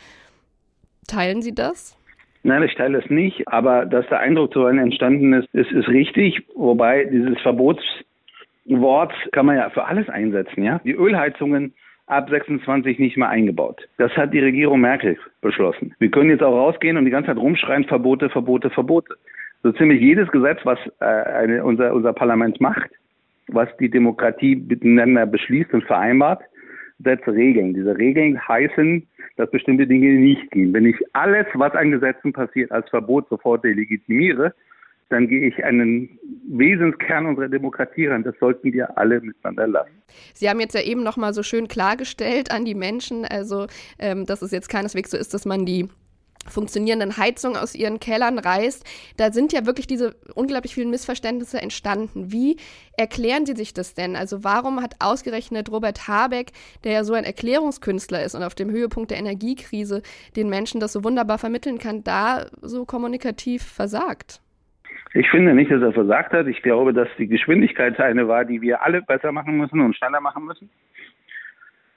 Teilen 1.07 1.41
Sie 1.41 1.53
das? 1.53 1.97
Nein, 2.45 2.61
ich 2.61 2.75
teile 2.75 2.99
es 2.99 3.09
nicht, 3.09 3.47
aber 3.47 3.87
dass 3.87 4.07
der 4.07 4.19
Eindruck 4.19 4.53
so 4.53 4.67
entstanden 4.67 5.33
ist, 5.33 5.51
ist, 5.55 5.71
ist 5.71 5.87
richtig, 5.87 6.43
wobei 6.53 7.05
dieses 7.05 7.41
Verbotswort 7.41 9.13
kann 9.31 9.47
man 9.47 9.55
ja 9.55 9.71
für 9.71 9.85
alles 9.85 10.07
einsetzen, 10.09 10.63
ja. 10.63 10.79
Die 10.85 10.93
Ölheizungen 10.93 11.73
ab 12.05 12.29
26 12.29 12.99
nicht 12.99 13.17
mehr 13.17 13.29
eingebaut. 13.29 13.81
Das 13.97 14.11
hat 14.11 14.31
die 14.31 14.41
Regierung 14.41 14.81
Merkel 14.81 15.17
beschlossen. 15.41 15.95
Wir 15.97 16.11
können 16.11 16.29
jetzt 16.29 16.43
auch 16.43 16.55
rausgehen 16.55 16.97
und 16.97 17.05
die 17.05 17.11
ganze 17.11 17.29
Zeit 17.31 17.37
rumschreien, 17.37 17.85
Verbote, 17.85 18.29
Verbote, 18.29 18.69
Verbote. 18.69 19.15
So 19.63 19.71
ziemlich 19.71 19.99
jedes 19.99 20.29
Gesetz, 20.29 20.59
was 20.65 20.77
äh, 20.99 21.05
eine, 21.05 21.65
unser, 21.65 21.95
unser 21.95 22.13
Parlament 22.13 22.61
macht, 22.61 22.91
was 23.47 23.75
die 23.77 23.89
Demokratie 23.89 24.55
miteinander 24.55 25.25
beschließt 25.25 25.73
und 25.73 25.83
vereinbart, 25.85 26.43
setzt 27.03 27.27
Regeln. 27.27 27.73
Diese 27.73 27.97
Regeln 27.97 28.39
heißen, 28.47 29.07
dass 29.37 29.51
bestimmte 29.51 29.85
Dinge 29.85 30.13
nicht 30.13 30.49
gehen. 30.51 30.73
Wenn 30.73 30.85
ich 30.85 30.95
alles, 31.13 31.45
was 31.53 31.73
an 31.73 31.91
Gesetzen 31.91 32.33
passiert, 32.33 32.71
als 32.71 32.89
Verbot 32.89 33.27
sofort 33.29 33.63
delegitimiere, 33.63 34.53
dann 35.09 35.27
gehe 35.27 35.47
ich 35.47 35.63
einen 35.63 36.17
Wesenskern 36.47 37.27
unserer 37.27 37.47
Demokratie 37.47 38.07
ran. 38.07 38.23
Das 38.23 38.35
sollten 38.39 38.73
wir 38.73 38.97
alle 38.97 39.21
miteinander 39.21 39.67
lassen. 39.67 39.91
Sie 40.33 40.49
haben 40.49 40.59
jetzt 40.59 40.73
ja 40.73 40.81
eben 40.81 41.03
noch 41.03 41.17
mal 41.17 41.33
so 41.33 41.43
schön 41.43 41.67
klargestellt 41.67 42.51
an 42.51 42.65
die 42.65 42.73
Menschen, 42.73 43.23
also 43.25 43.67
ähm, 43.99 44.25
dass 44.25 44.41
es 44.41 44.51
jetzt 44.51 44.69
keineswegs 44.69 45.11
so 45.11 45.17
ist, 45.17 45.33
dass 45.33 45.45
man 45.45 45.65
die 45.65 45.89
funktionierenden 46.47 47.17
Heizungen 47.17 47.57
aus 47.57 47.75
ihren 47.75 47.99
Kellern 47.99 48.39
reißt. 48.39 48.85
Da 49.17 49.31
sind 49.31 49.53
ja 49.53 49.65
wirklich 49.65 49.87
diese 49.87 50.15
unglaublich 50.35 50.73
vielen 50.73 50.89
Missverständnisse 50.89 51.61
entstanden. 51.61 52.31
Wie 52.31 52.57
erklären 52.97 53.45
Sie 53.45 53.55
sich 53.55 53.73
das 53.73 53.93
denn? 53.93 54.15
Also 54.15 54.43
warum 54.43 54.81
hat 54.81 54.95
ausgerechnet 54.99 55.71
Robert 55.71 56.07
Habeck, 56.07 56.51
der 56.83 56.91
ja 56.91 57.03
so 57.03 57.13
ein 57.13 57.23
Erklärungskünstler 57.23 58.23
ist 58.23 58.35
und 58.35 58.43
auf 58.43 58.55
dem 58.55 58.69
Höhepunkt 58.69 59.11
der 59.11 59.17
Energiekrise 59.17 60.01
den 60.35 60.49
Menschen 60.49 60.79
das 60.79 60.93
so 60.93 61.03
wunderbar 61.03 61.37
vermitteln 61.37 61.79
kann, 61.79 62.03
da 62.03 62.45
so 62.61 62.85
kommunikativ 62.85 63.63
versagt? 63.63 64.41
Ich 65.13 65.29
finde 65.29 65.53
nicht, 65.53 65.71
dass 65.71 65.81
er 65.81 65.93
versagt 65.93 66.33
hat. 66.33 66.47
Ich 66.47 66.61
glaube, 66.61 66.93
dass 66.93 67.07
die 67.17 67.27
Geschwindigkeit 67.27 67.97
eine 68.01 68.27
war, 68.27 68.43
die 68.43 68.61
wir 68.61 68.83
alle 68.83 69.01
besser 69.01 69.31
machen 69.31 69.57
müssen 69.57 69.79
und 69.79 69.95
schneller 69.95 70.19
machen 70.19 70.43
müssen. 70.43 70.69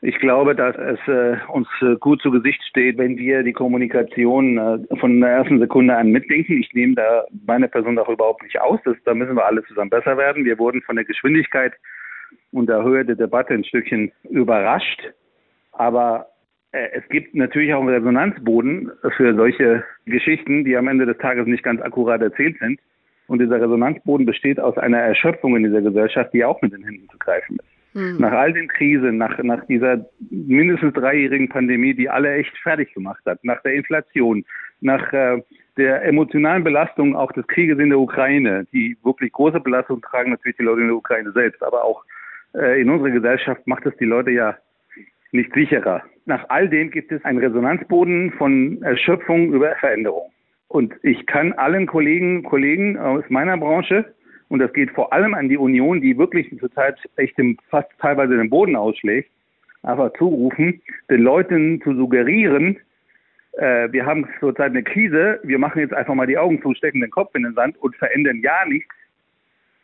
Ich 0.01 0.17
glaube, 0.21 0.55
dass 0.55 0.77
es 0.77 1.01
äh, 1.09 1.37
uns 1.49 1.67
äh, 1.81 1.97
gut 1.97 2.23
zu 2.23 2.31
Gesicht 2.31 2.63
steht, 2.63 2.99
wenn 2.99 3.19
wir 3.19 3.43
die 3.43 3.53
Kommunikation 3.53 4.57
äh, 4.57 4.97
von 4.99 5.21
der 5.21 5.31
ersten 5.31 5.59
Sekunde 5.59 5.97
an 5.97 6.13
mitdenken. 6.13 6.61
Ich 6.61 6.73
nehme 6.73 6.95
da 6.95 7.25
meine 7.47 7.69
Person 7.69 7.99
auch 7.99 8.09
überhaupt 8.09 8.45
nicht 8.45 8.61
aus. 8.61 8.79
Das, 8.85 8.97
da 9.05 9.15
müssen 9.15 9.35
wir 9.35 9.45
alle 9.45 9.65
zusammen 9.65 9.91
besser 9.91 10.17
werden. 10.17 10.45
Wir 10.45 10.57
wurden 10.59 10.83
von 10.83 10.95
der 10.95 11.05
Geschwindigkeit 11.05 11.73
und 12.53 12.69
der 12.69 12.85
Höhe 12.85 13.05
der 13.05 13.17
Debatte 13.17 13.55
ein 13.55 13.65
Stückchen 13.65 14.13
überrascht. 14.31 15.03
Aber 15.73 16.27
äh, 16.71 16.91
es 16.93 17.09
gibt 17.09 17.35
natürlich 17.35 17.75
auch 17.75 17.81
einen 17.81 17.89
Resonanzboden 17.89 18.93
für 19.17 19.35
solche 19.35 19.83
Geschichten, 20.07 20.65
die 20.65 20.77
am 20.77 20.87
Ende 20.87 21.07
des 21.07 21.19
Tages 21.19 21.49
nicht 21.49 21.65
ganz 21.65 21.83
akkurat 21.83 22.23
erzählt 22.23 22.57
sind. 22.61 22.79
Und 23.27 23.41
dieser 23.41 23.61
Resonanzboden 23.61 24.27
besteht 24.27 24.61
aus 24.61 24.79
einer 24.79 24.99
Erschöpfung 24.99 25.57
in 25.57 25.65
dieser 25.65 25.83
Gesellschaft, 25.83 26.33
die 26.33 26.45
auch 26.45 26.63
mit 26.63 26.73
den 26.73 26.85
Händen 26.85 27.09
zu 27.11 27.19
greifen 27.19 27.57
ist. 27.57 27.78
Mhm. 27.95 28.17
Nach 28.19 28.33
all 28.33 28.53
den 28.53 28.69
Krisen, 28.69 29.17
nach, 29.19 29.39
nach 29.43 29.65
dieser 29.67 30.07
mindestens 30.31 30.95
dreijährigen 30.95 31.49
Pandemie, 31.49 31.95
die 31.95 32.09
alle 32.09 32.35
echt 32.35 32.57
fertig 32.59 32.93
gemacht 32.95 33.23
hat, 33.27 33.43
nach 33.45 33.63
der 33.63 33.75
Inflation, 33.75 34.45
nach 34.81 35.13
äh, 35.13 35.43
der 35.77 36.05
emotionalen 36.05 36.65
Belastung 36.65 37.17
auch 37.17 37.33
des 37.33 37.47
Krieges 37.47 37.79
in 37.79 37.91
der 37.91 37.99
Ukraine, 37.99 38.67
die 38.73 38.97
wirklich 39.05 39.33
große 39.33 39.61
Belastung 39.61 40.03
tragen 40.03 40.31
natürlich 40.31 40.57
die 40.57 40.65
Leute 40.65 40.83
in 40.83 40.89
der 40.89 40.97
Ukraine 40.97 41.33
selbst, 41.33 41.63
aber 41.63 41.85
auch 41.85 42.05
äh, 42.55 42.81
in 42.81 42.91
unserer 42.91 43.11
Gesellschaft 43.11 43.67
macht 43.67 43.87
es 43.87 43.97
die 43.97 44.05
Leute 44.05 44.31
ja 44.31 44.57
nicht 45.33 45.53
sicherer. 45.55 46.03
Nach 46.27 46.45
all 46.49 46.69
dem 46.69 46.91
gibt 46.91 47.13
es 47.13 47.25
einen 47.25 47.39
Resonanzboden 47.39 48.33
von 48.33 48.83
Erschöpfung 48.83 49.53
über 49.53 49.75
Veränderung. 49.77 50.31
Und 50.69 50.95
ich 51.03 51.27
kann 51.27 51.53
allen 51.55 51.87
Kollegen, 51.87 52.43
Kollegen 52.43 52.99
aus 52.99 53.25
meiner 53.29 53.57
Branche 53.57 54.05
und 54.49 54.61
das 54.61 54.73
geht 54.73 54.91
vor 54.91 55.13
allem 55.13 55.35
an 55.35 55.49
die 55.49 55.59
Union, 55.59 56.01
die 56.01 56.17
wirklich 56.17 56.49
zurzeit 56.59 56.97
echt 57.17 57.37
dem, 57.39 57.59
fast 57.69 57.89
teilweise 58.01 58.37
den 58.37 58.51
Boden 58.51 58.77
ausschlägt, 58.77 59.31
einfach 59.83 60.13
zurufen, 60.15 60.81
den 61.11 61.23
Leuten 61.23 61.81
zu 61.83 61.95
suggerieren, 61.95 62.79
äh, 63.59 63.91
wir 63.93 64.07
haben 64.07 64.29
zurzeit 64.41 64.71
eine 64.71 64.83
Krise, 64.83 65.41
wir 65.43 65.59
machen 65.59 65.81
jetzt 65.81 65.95
einfach 65.95 66.15
mal 66.15 66.27
die 66.27 66.39
Augen 66.39 66.63
zu, 66.63 66.75
stecken 66.75 67.01
den 67.01 67.11
Kopf 67.11 67.35
in 67.35 67.43
den 67.43 67.55
Sand 67.55 67.77
und 67.79 67.95
verändern 67.97 68.41
ja 68.43 68.65
nichts, 68.67 68.95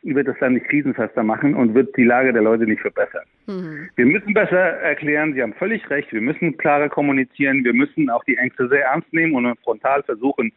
wird 0.02 0.28
das 0.28 0.36
dann 0.38 0.54
nicht 0.54 0.68
krisenfester 0.68 1.22
machen 1.22 1.54
und 1.54 1.74
wird 1.74 1.96
die 1.96 2.04
Lage 2.04 2.32
der 2.32 2.42
Leute 2.42 2.64
nicht 2.64 2.82
verbessern. 2.82 3.24
Mhm. 3.46 3.88
Wir 3.96 4.06
müssen 4.06 4.34
besser 4.34 4.58
erklären, 4.58 5.34
Sie 5.34 5.42
haben 5.42 5.54
völlig 5.54 5.88
recht, 5.90 6.12
wir 6.12 6.20
müssen 6.20 6.56
klarer 6.56 6.88
kommunizieren, 6.88 7.64
wir 7.64 7.72
müssen 7.72 8.10
auch 8.10 8.22
die 8.24 8.36
Ängste 8.36 8.68
sehr 8.68 8.84
ernst 8.84 9.12
nehmen 9.12 9.34
und 9.34 9.58
frontal 9.60 10.02
versuchen, 10.02 10.52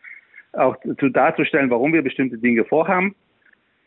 auch 0.54 0.76
zu 1.00 1.10
darzustellen, 1.10 1.70
warum 1.70 1.94
wir 1.94 2.02
bestimmte 2.02 2.38
Dinge 2.38 2.66
vorhaben 2.66 3.16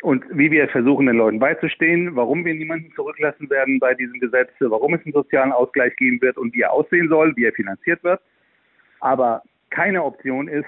und 0.03 0.25
wie 0.31 0.51
wir 0.51 0.69
versuchen, 0.69 1.07
den 1.07 1.17
Leuten 1.17 1.39
beizustehen, 1.39 2.17
warum 2.17 2.45
wir 2.45 2.55
niemanden 2.55 2.93
zurücklassen 2.95 3.51
werden 3.51 3.79
bei 3.79 3.95
diesem 3.95 4.19
Gesetz, 4.19 4.51
warum 4.61 4.95
es 4.95 5.05
einen 5.05 5.13
sozialen 5.13 5.53
Ausgleich 5.53 5.95
geben 5.97 6.21
wird 6.23 6.39
und 6.39 6.55
wie 6.55 6.63
er 6.63 6.73
aussehen 6.73 7.09
soll, 7.09 7.37
wie 7.37 7.45
er 7.45 7.53
finanziert 7.53 8.03
wird. 8.03 8.21
Aber 9.01 9.43
keine 9.71 10.05
Option 10.05 10.49
ist, 10.49 10.67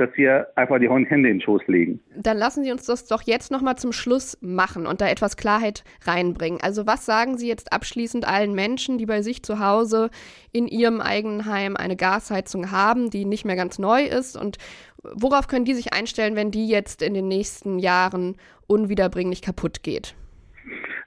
dass 0.00 0.08
wir 0.16 0.48
einfach 0.56 0.78
die 0.78 0.88
Hände 0.88 1.12
in 1.12 1.22
den 1.24 1.40
Schoß 1.42 1.60
legen. 1.66 2.00
Dann 2.16 2.38
lassen 2.38 2.64
Sie 2.64 2.72
uns 2.72 2.86
das 2.86 3.06
doch 3.06 3.20
jetzt 3.22 3.50
noch 3.50 3.60
mal 3.60 3.76
zum 3.76 3.92
Schluss 3.92 4.38
machen 4.40 4.86
und 4.86 5.02
da 5.02 5.08
etwas 5.08 5.36
Klarheit 5.36 5.84
reinbringen. 6.06 6.58
Also 6.62 6.86
was 6.86 7.04
sagen 7.04 7.36
Sie 7.36 7.46
jetzt 7.46 7.70
abschließend 7.70 8.26
allen 8.26 8.54
Menschen, 8.54 8.96
die 8.96 9.04
bei 9.04 9.20
sich 9.20 9.42
zu 9.42 9.58
Hause 9.58 10.08
in 10.52 10.66
ihrem 10.66 11.02
eigenen 11.02 11.44
Heim 11.44 11.76
eine 11.76 11.96
Gasheizung 11.96 12.70
haben, 12.70 13.10
die 13.10 13.26
nicht 13.26 13.44
mehr 13.44 13.56
ganz 13.56 13.78
neu 13.78 14.04
ist 14.04 14.38
und 14.38 14.56
worauf 15.02 15.48
können 15.48 15.64
die 15.64 15.74
sich 15.74 15.92
einstellen, 15.92 16.36
wenn 16.36 16.50
die 16.50 16.68
jetzt 16.68 17.02
in 17.02 17.14
den 17.14 17.28
nächsten 17.28 17.78
Jahren 17.78 18.36
unwiederbringlich 18.66 19.42
kaputt 19.42 19.82
geht? 19.82 20.14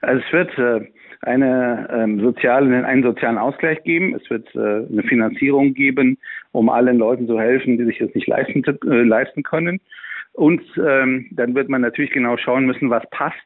Also 0.02 0.22
es 0.26 0.32
wird 0.32 0.58
äh, 0.58 0.86
eine 1.22 1.88
ähm, 1.90 2.20
soziale, 2.20 2.84
einen 2.84 3.02
sozialen 3.02 3.38
Ausgleich 3.38 3.82
geben. 3.84 4.14
Es 4.14 4.28
wird 4.30 4.54
äh, 4.54 4.58
eine 4.58 5.02
Finanzierung 5.08 5.74
geben, 5.74 6.18
um 6.52 6.68
allen 6.68 6.98
Leuten 6.98 7.26
zu 7.26 7.40
helfen, 7.40 7.78
die 7.78 7.84
sich 7.84 7.98
das 7.98 8.14
nicht 8.14 8.26
leisten, 8.26 8.62
äh, 8.64 9.02
leisten 9.02 9.42
können. 9.42 9.80
Und 10.32 10.62
ähm, 10.76 11.26
dann 11.30 11.54
wird 11.54 11.68
man 11.68 11.80
natürlich 11.80 12.10
genau 12.10 12.36
schauen 12.36 12.66
müssen, 12.66 12.90
was 12.90 13.08
passt. 13.10 13.36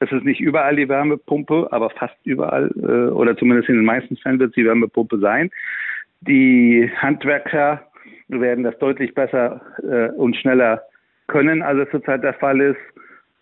Es 0.00 0.12
ist 0.12 0.24
nicht 0.24 0.40
überall 0.40 0.76
die 0.76 0.88
Wärmepumpe, 0.88 1.68
aber 1.72 1.90
fast 1.90 2.14
überall 2.22 2.70
oder 2.70 3.36
zumindest 3.36 3.68
in 3.68 3.74
den 3.74 3.84
meisten 3.84 4.16
Fällen 4.16 4.38
wird 4.38 4.50
es 4.50 4.54
die 4.54 4.64
Wärmepumpe 4.64 5.18
sein. 5.18 5.50
Die 6.20 6.88
Handwerker 6.98 7.87
werden 8.28 8.64
das 8.64 8.78
deutlich 8.78 9.14
besser 9.14 9.60
äh, 9.82 10.10
und 10.12 10.36
schneller 10.36 10.82
können, 11.26 11.62
als 11.62 11.80
es 11.80 11.90
zurzeit 11.90 12.22
der 12.22 12.34
Fall 12.34 12.60
ist. 12.60 12.78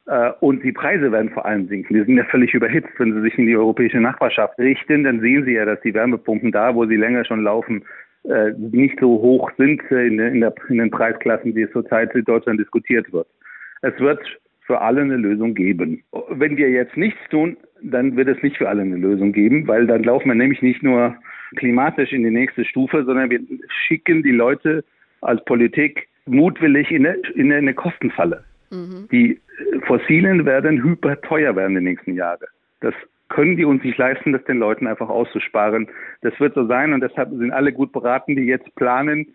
Äh, 0.07 0.31
und 0.41 0.63
die 0.63 0.73
Preise 0.73 1.11
werden 1.11 1.31
vor 1.31 1.47
allem 1.47 1.69
sinken. 1.69 1.95
Die 1.95 2.05
sind 2.05 2.17
ja 2.17 2.25
völlig 2.25 2.55
überhitzt. 2.55 2.91
Wenn 2.99 3.13
Sie 3.13 3.21
sich 3.23 3.39
in 3.39 3.47
die 3.47 3.57
europäische 3.57 4.01
Nachbarschaft 4.01 4.59
richten, 4.59 5.05
dann 5.05 5.21
sehen 5.21 5.45
Sie 5.45 5.53
ja, 5.53 5.65
dass 5.65 5.81
die 5.81 5.95
Wärmepumpen 5.95 6.53
da, 6.53 6.75
wo 6.75 6.87
sie 6.87 6.97
länger 6.97 7.25
schon 7.25 7.43
laufen, 7.43 7.85
äh, 8.25 8.53
nicht 8.59 8.99
so 9.01 9.09
hoch 9.21 9.51
sind 9.57 9.83
in, 9.91 10.19
in, 10.19 10.41
der, 10.41 10.55
in 10.69 10.79
den 10.79 10.91
Preisklassen, 10.91 11.55
die 11.55 11.63
es 11.63 11.73
zurzeit 11.73 12.15
in 12.15 12.25
Deutschland 12.25 12.61
diskutiert 12.61 13.13
wird. 13.13 13.29
Es 13.83 13.99
wird 14.01 14.21
für 14.63 14.81
alle 14.81 15.03
eine 15.03 15.17
Lösung 15.17 15.55
geben. 15.55 16.03
Wenn 16.31 16.57
wir 16.57 16.71
jetzt 16.71 16.97
nichts 16.97 17.21
tun, 17.31 17.57
dann 17.83 18.17
wird 18.17 18.29
es 18.29 18.43
nicht 18.43 18.57
für 18.57 18.69
alle 18.69 18.83
eine 18.83 18.97
Lösung 18.97 19.33
geben, 19.33 19.69
weil 19.69 19.87
dann 19.87 20.03
laufen 20.03 20.29
wir 20.29 20.35
nämlich 20.35 20.61
nicht 20.61 20.83
nur 20.83 21.15
klimatisch 21.57 22.13
in 22.13 22.25
die 22.25 22.31
nächste 22.31 22.65
Stufe, 22.65 23.05
sondern 23.05 23.31
wir 23.31 23.41
schicken 23.87 24.23
die 24.23 24.33
Leute 24.33 24.85
als 25.21 25.45
Politik 25.45 26.09
mutwillig 26.27 26.91
in 26.91 27.07
eine, 27.07 27.19
in 27.35 27.53
eine 27.53 27.75
Kostenfalle. 27.75 28.45
Mhm. 28.71 29.09
Die 29.13 29.41
Fossilen 29.87 30.45
werden 30.45 30.83
hyperteuer 30.83 31.55
werden 31.55 31.77
in 31.77 31.85
den 31.85 31.93
nächsten 31.93 32.15
Jahren. 32.15 32.47
Das 32.81 32.95
können 33.29 33.57
die 33.57 33.65
uns 33.65 33.83
nicht 33.83 33.99
leisten, 33.99 34.33
das 34.33 34.45
den 34.45 34.59
Leuten 34.59 34.87
einfach 34.87 35.09
auszusparen. 35.09 35.89
Das 36.23 36.39
wird 36.41 36.55
so 36.55 36.67
sein 36.67 36.93
und 36.93 37.01
deshalb 37.01 37.31
sind 37.31 37.53
alle 37.53 37.73
gut 37.73 37.93
beraten, 37.93 38.37
die 38.37 38.43
jetzt 38.43 38.73
planen, 38.77 39.27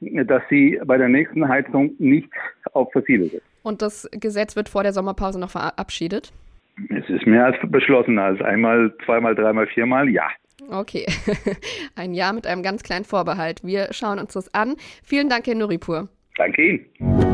dass 0.00 0.42
sie 0.48 0.80
bei 0.84 0.96
der 0.96 1.08
nächsten 1.08 1.46
Heizung 1.48 1.92
nicht 1.98 2.30
auf 2.72 2.92
Fossile 2.92 3.26
sind. 3.26 3.42
Und 3.62 3.82
das 3.82 4.08
Gesetz 4.12 4.56
wird 4.56 4.68
vor 4.68 4.82
der 4.82 4.92
Sommerpause 4.92 5.38
noch 5.38 5.50
verabschiedet? 5.50 6.32
Es 6.88 7.08
ist 7.10 7.26
mehr 7.26 7.44
als 7.44 7.56
beschlossen, 7.62 8.18
als 8.18 8.40
einmal, 8.40 8.92
zweimal, 9.04 9.34
dreimal, 9.34 9.66
viermal, 9.66 10.08
ja. 10.08 10.28
Okay, 10.70 11.06
ein 11.96 12.14
Ja 12.14 12.32
mit 12.32 12.46
einem 12.46 12.62
ganz 12.62 12.82
kleinen 12.82 13.04
Vorbehalt. 13.04 13.64
Wir 13.64 13.88
schauen 13.92 14.20
uns 14.20 14.34
das 14.34 14.54
an. 14.54 14.76
Vielen 15.02 15.28
Dank, 15.28 15.46
Herr 15.46 15.56
Nuripur. 15.56 16.08
Danke 16.36 16.62
Ihnen. 16.62 17.30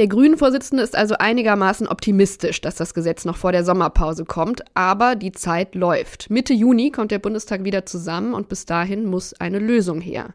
Der 0.00 0.08
Grünen-Vorsitzende 0.08 0.82
ist 0.82 0.96
also 0.96 1.16
einigermaßen 1.18 1.86
optimistisch, 1.86 2.62
dass 2.62 2.74
das 2.74 2.94
Gesetz 2.94 3.26
noch 3.26 3.36
vor 3.36 3.52
der 3.52 3.64
Sommerpause 3.64 4.24
kommt, 4.24 4.62
aber 4.72 5.14
die 5.14 5.32
Zeit 5.32 5.74
läuft. 5.74 6.30
Mitte 6.30 6.54
Juni 6.54 6.90
kommt 6.90 7.10
der 7.10 7.18
Bundestag 7.18 7.64
wieder 7.64 7.84
zusammen 7.84 8.32
und 8.32 8.48
bis 8.48 8.64
dahin 8.64 9.04
muss 9.04 9.34
eine 9.34 9.58
Lösung 9.58 10.00
her. 10.00 10.30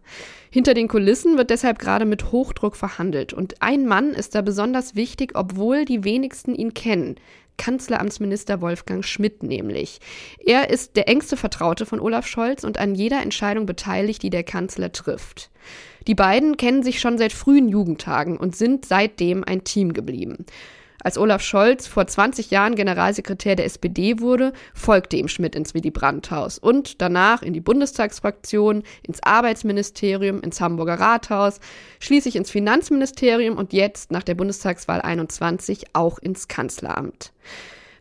Hinter 0.51 0.75
den 0.75 0.87
Kulissen 0.87 1.37
wird 1.37 1.49
deshalb 1.49 1.79
gerade 1.79 2.05
mit 2.05 2.31
Hochdruck 2.31 2.75
verhandelt 2.75 3.33
und 3.33 3.61
ein 3.63 3.87
Mann 3.87 4.11
ist 4.11 4.35
da 4.35 4.43
besonders 4.43 4.95
wichtig, 4.95 5.31
obwohl 5.33 5.83
die 5.83 6.03
wenigsten 6.03 6.53
ihn 6.53 6.75
kennen. 6.75 7.15
Kanzleramtsminister 7.57 8.61
Wolfgang 8.61 9.05
Schmidt 9.05 9.43
nämlich. 9.43 9.99
Er 10.39 10.69
ist 10.69 10.95
der 10.95 11.07
engste 11.07 11.37
Vertraute 11.37 11.85
von 11.85 11.99
Olaf 11.99 12.27
Scholz 12.27 12.63
und 12.63 12.77
an 12.77 12.95
jeder 12.95 13.21
Entscheidung 13.21 13.65
beteiligt, 13.65 14.23
die 14.23 14.29
der 14.29 14.43
Kanzler 14.43 14.91
trifft. 14.91 15.49
Die 16.07 16.15
beiden 16.15 16.57
kennen 16.57 16.83
sich 16.83 16.99
schon 16.99 17.17
seit 17.17 17.33
frühen 17.33 17.67
Jugendtagen 17.69 18.37
und 18.37 18.55
sind 18.55 18.85
seitdem 18.85 19.43
ein 19.43 19.63
Team 19.63 19.93
geblieben. 19.93 20.45
Als 21.03 21.17
Olaf 21.17 21.41
Scholz 21.41 21.87
vor 21.87 22.07
20 22.07 22.51
Jahren 22.51 22.75
Generalsekretär 22.75 23.55
der 23.55 23.65
SPD 23.65 24.19
wurde, 24.19 24.53
folgte 24.73 25.17
ihm 25.17 25.27
Schmidt 25.27 25.55
ins 25.55 25.73
Willy 25.73 25.91
Brandt-Haus 25.91 26.57
und 26.57 27.01
danach 27.01 27.41
in 27.41 27.53
die 27.53 27.61
Bundestagsfraktion, 27.61 28.83
ins 29.03 29.21
Arbeitsministerium, 29.21 30.41
ins 30.41 30.61
Hamburger 30.61 30.99
Rathaus, 30.99 31.59
schließlich 31.99 32.35
ins 32.35 32.51
Finanzministerium 32.51 33.57
und 33.57 33.73
jetzt 33.73 34.11
nach 34.11 34.23
der 34.23 34.35
Bundestagswahl 34.35 35.01
21 35.01 35.87
auch 35.93 36.17
ins 36.17 36.47
Kanzleramt. 36.47 37.33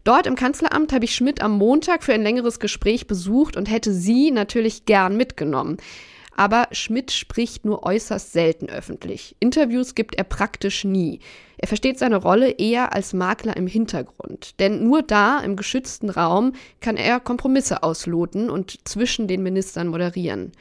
Dort 0.04 0.26
im 0.26 0.36
Kanzleramt 0.36 0.92
habe 0.92 1.06
ich 1.06 1.14
Schmidt 1.14 1.40
am 1.40 1.56
Montag 1.56 2.04
für 2.04 2.12
ein 2.12 2.22
längeres 2.22 2.60
Gespräch 2.60 3.06
besucht 3.06 3.56
und 3.56 3.70
hätte 3.70 3.92
sie 3.92 4.30
natürlich 4.30 4.84
gern 4.84 5.16
mitgenommen. 5.16 5.78
Aber 6.36 6.68
Schmidt 6.72 7.12
spricht 7.12 7.64
nur 7.64 7.84
äußerst 7.84 8.32
selten 8.32 8.68
öffentlich. 8.68 9.36
Interviews 9.40 9.94
gibt 9.94 10.16
er 10.16 10.24
praktisch 10.24 10.84
nie. 10.84 11.20
Er 11.64 11.68
versteht 11.68 11.99
seine 11.99 12.16
Rolle 12.16 12.50
eher 12.50 12.92
als 12.92 13.14
Makler 13.14 13.56
im 13.56 13.66
Hintergrund. 13.66 14.61
Denn 14.61 14.85
nur 14.85 15.00
da, 15.00 15.40
im 15.40 15.56
geschützten 15.56 16.11
Raum, 16.11 16.52
kann 16.83 16.99
er 16.99 17.21
Kompromisse 17.21 17.83
ausloten 17.83 18.50
und 18.50 18.87
zwischen 18.87 19.28
den 19.28 19.42
Ministern 19.42 19.88
moderieren. 19.88 20.52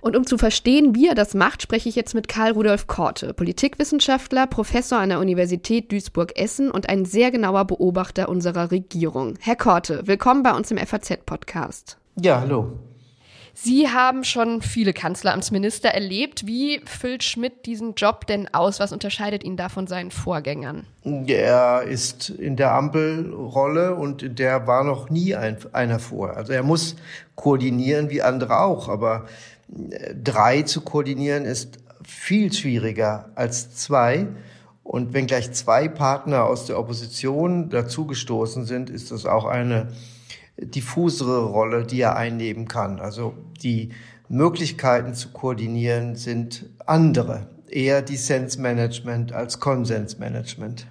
Und 0.00 0.16
um 0.16 0.24
zu 0.24 0.38
verstehen, 0.38 0.94
wie 0.94 1.08
er 1.08 1.16
das 1.16 1.34
macht, 1.34 1.62
spreche 1.62 1.88
ich 1.88 1.96
jetzt 1.96 2.14
mit 2.14 2.28
Karl 2.28 2.52
Rudolf 2.52 2.86
Korte, 2.86 3.34
Politikwissenschaftler, 3.34 4.46
Professor 4.46 5.00
an 5.00 5.08
der 5.08 5.18
Universität 5.18 5.90
Duisburg-Essen 5.90 6.70
und 6.70 6.88
ein 6.88 7.04
sehr 7.04 7.32
genauer 7.32 7.64
Beobachter 7.64 8.28
unserer 8.28 8.70
Regierung. 8.70 9.34
Herr 9.40 9.56
Korte, 9.56 10.06
willkommen 10.06 10.44
bei 10.44 10.52
uns 10.54 10.70
im 10.70 10.78
FAZ-Podcast. 10.78 11.98
Ja, 12.22 12.38
hallo. 12.38 12.78
Sie 13.56 13.88
haben 13.88 14.24
schon 14.24 14.62
viele 14.62 14.92
Kanzleramtsminister 14.92 15.88
erlebt. 15.88 16.44
Wie 16.44 16.80
füllt 16.86 17.22
Schmidt 17.22 17.66
diesen 17.66 17.94
Job 17.94 18.26
denn 18.26 18.52
aus? 18.52 18.80
Was 18.80 18.92
unterscheidet 18.92 19.44
ihn 19.44 19.56
da 19.56 19.68
von 19.68 19.86
seinen 19.86 20.10
Vorgängern? 20.10 20.86
Er 21.04 21.82
ist 21.82 22.30
in 22.30 22.56
der 22.56 22.72
Ampelrolle 22.72 23.94
und 23.94 24.38
der 24.38 24.66
war 24.66 24.82
noch 24.82 25.08
nie 25.08 25.36
ein, 25.36 25.56
einer 25.72 26.00
vor. 26.00 26.36
Also 26.36 26.52
er 26.52 26.64
muss 26.64 26.96
koordinieren 27.36 28.10
wie 28.10 28.22
andere 28.22 28.58
auch, 28.58 28.88
aber 28.88 29.26
äh, 29.90 30.14
drei 30.14 30.62
zu 30.62 30.80
koordinieren 30.80 31.44
ist 31.44 31.78
viel 32.02 32.52
schwieriger 32.52 33.30
als 33.36 33.76
zwei. 33.76 34.26
Und 34.82 35.14
wenn 35.14 35.26
gleich 35.26 35.52
zwei 35.52 35.88
Partner 35.88 36.44
aus 36.44 36.66
der 36.66 36.78
Opposition 36.78 37.70
dazugestoßen 37.70 38.66
sind, 38.66 38.90
ist 38.90 39.12
das 39.12 39.24
auch 39.26 39.46
eine 39.46 39.88
diffusere 40.58 41.44
Rolle, 41.44 41.84
die 41.84 42.00
er 42.00 42.16
einnehmen 42.16 42.68
kann. 42.68 43.00
Also 43.00 43.34
die 43.62 43.90
Möglichkeiten 44.28 45.14
zu 45.14 45.30
koordinieren 45.30 46.16
sind 46.16 46.66
andere, 46.86 47.48
eher 47.68 48.02
Dissensmanagement 48.02 49.32
als 49.32 49.60
Konsensmanagement. 49.60 50.86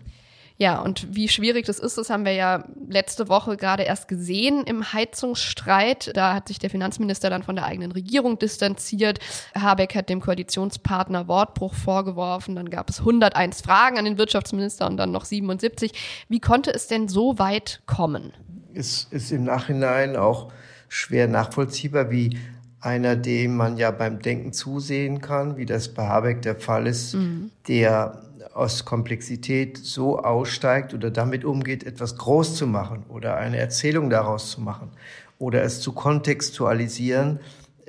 Ja, 0.57 0.79
und 0.79 1.13
wie 1.15 1.27
schwierig 1.27 1.65
das 1.65 1.79
ist, 1.79 1.97
das 1.97 2.11
haben 2.11 2.25
wir 2.25 2.33
ja 2.33 2.63
letzte 2.87 3.27
Woche 3.27 3.57
gerade 3.57 3.83
erst 3.83 4.07
gesehen 4.07 4.63
im 4.65 4.93
Heizungsstreit. 4.93 6.15
Da 6.15 6.35
hat 6.35 6.47
sich 6.47 6.59
der 6.59 6.69
Finanzminister 6.69 7.31
dann 7.31 7.41
von 7.41 7.55
der 7.55 7.65
eigenen 7.65 7.91
Regierung 7.91 8.37
distanziert. 8.37 9.19
Habeck 9.55 9.95
hat 9.95 10.09
dem 10.09 10.21
Koalitionspartner 10.21 11.27
Wortbruch 11.27 11.73
vorgeworfen. 11.73 12.55
Dann 12.55 12.69
gab 12.69 12.89
es 12.89 12.99
101 12.99 13.61
Fragen 13.61 13.97
an 13.97 14.05
den 14.05 14.19
Wirtschaftsminister 14.19 14.85
und 14.85 14.97
dann 14.97 15.11
noch 15.11 15.25
77. 15.25 15.91
Wie 16.29 16.39
konnte 16.39 16.71
es 16.71 16.87
denn 16.87 17.07
so 17.07 17.39
weit 17.39 17.81
kommen? 17.87 18.31
Ist, 18.73 19.11
ist 19.11 19.31
im 19.31 19.43
Nachhinein 19.43 20.15
auch 20.15 20.51
schwer 20.89 21.27
nachvollziehbar, 21.27 22.11
wie 22.11 22.37
einer, 22.79 23.15
dem 23.15 23.55
man 23.55 23.77
ja 23.77 23.91
beim 23.91 24.21
Denken 24.21 24.53
zusehen 24.53 25.21
kann, 25.21 25.57
wie 25.57 25.65
das 25.65 25.93
bei 25.93 26.05
Habeck 26.05 26.41
der 26.41 26.55
Fall 26.55 26.85
ist, 26.87 27.15
mhm. 27.15 27.51
der 27.67 28.21
aus 28.53 28.85
Komplexität 28.85 29.77
so 29.77 30.19
aussteigt 30.19 30.93
oder 30.93 31.09
damit 31.09 31.45
umgeht, 31.45 31.83
etwas 31.85 32.17
groß 32.17 32.55
zu 32.55 32.67
machen 32.67 33.03
oder 33.09 33.37
eine 33.37 33.57
Erzählung 33.57 34.09
daraus 34.09 34.51
zu 34.51 34.61
machen 34.61 34.91
oder 35.39 35.63
es 35.63 35.79
zu 35.81 35.93
kontextualisieren, 35.93 37.39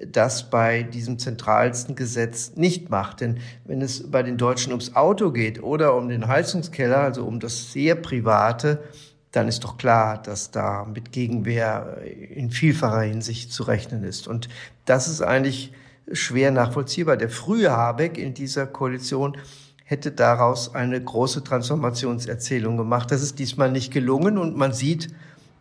das 0.07 0.51
bei 0.51 0.83
diesem 0.83 1.19
zentralsten 1.19 1.95
Gesetz 1.95 2.53
nicht 2.57 2.91
macht. 2.91 3.21
Denn 3.21 3.39
wenn 3.65 3.83
es 3.83 4.11
bei 4.11 4.23
den 4.23 4.39
Deutschen 4.39 4.73
ums 4.73 4.97
Auto 4.97 5.31
geht 5.31 5.63
oder 5.63 5.95
um 5.95 6.09
den 6.09 6.29
Heizungskeller, 6.29 6.99
also 6.99 7.25
um 7.25 7.41
das 7.41 7.73
sehr 7.73 7.95
Private, 7.95 8.83
dann 9.35 9.49
ist 9.49 9.65
doch 9.65 9.77
klar, 9.77 10.23
dass 10.23 10.53
da 10.53 10.85
mit 10.85 11.11
Gegenwehr 11.11 11.99
in 12.05 12.51
vielfacher 12.51 13.03
Hinsicht 13.03 13.53
zu 13.53 13.65
rechnen 13.65 14.05
ist. 14.05 14.29
Und 14.29 14.49
das 14.85 15.09
ist 15.09 15.23
eigentlich 15.23 15.73
schwer 16.13 16.53
nachvollziehbar. 16.53 17.17
Der 17.17 17.31
frühe 17.31 17.73
Habeck 17.73 18.17
in 18.17 18.35
dieser 18.35 18.67
Koalition 18.67 19.37
hätte 19.85 20.13
daraus 20.13 20.75
eine 20.75 21.03
große 21.03 21.43
Transformationserzählung 21.43 22.77
gemacht. 22.77 23.11
Das 23.11 23.23
ist 23.23 23.39
diesmal 23.41 23.73
nicht 23.73 23.93
gelungen 23.93 24.39
und 24.39 24.57
man 24.57 24.73
sieht, 24.73 25.13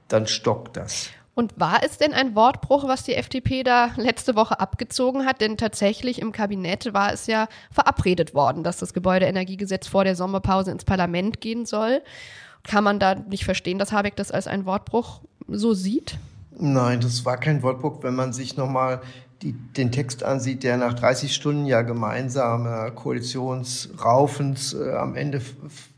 dann 0.07 0.27
stockt 0.27 0.77
das. 0.77 1.09
Und 1.35 1.59
war 1.59 1.81
es 1.83 1.97
denn 1.97 2.13
ein 2.13 2.35
Wortbruch, 2.35 2.87
was 2.87 3.03
die 3.03 3.15
FDP 3.15 3.63
da 3.63 3.89
letzte 3.97 4.35
Woche 4.35 4.59
abgezogen 4.59 5.25
hat? 5.25 5.41
Denn 5.41 5.57
tatsächlich 5.57 6.21
im 6.21 6.31
Kabinett 6.31 6.93
war 6.93 7.11
es 7.11 7.25
ja 7.25 7.47
verabredet 7.71 8.35
worden, 8.35 8.63
dass 8.63 8.77
das 8.77 8.93
Gebäudeenergiegesetz 8.93 9.87
vor 9.87 10.03
der 10.03 10.15
Sommerpause 10.15 10.69
ins 10.69 10.85
Parlament 10.85 11.41
gehen 11.41 11.65
soll. 11.65 12.03
Kann 12.63 12.83
man 12.83 12.99
da 12.99 13.15
nicht 13.15 13.45
verstehen, 13.45 13.77
dass 13.77 13.91
Habeck 13.91 14.15
das 14.15 14.31
als 14.31 14.47
einen 14.47 14.65
Wortbruch 14.65 15.21
so 15.47 15.73
sieht? 15.73 16.17
Nein, 16.57 17.01
das 17.01 17.25
war 17.25 17.37
kein 17.37 17.61
Wortbruch, 17.63 18.03
wenn 18.03 18.15
man 18.15 18.31
sich 18.31 18.57
nochmal 18.57 19.01
den 19.43 19.91
Text 19.91 20.23
ansieht, 20.23 20.63
der 20.63 20.77
nach 20.77 20.93
30 20.93 21.33
Stunden 21.33 21.65
ja 21.65 21.81
gemeinsamer 21.81 22.91
Koalitionsraufens 22.91 24.73
äh, 24.73 24.93
am 24.93 25.15
Ende 25.15 25.41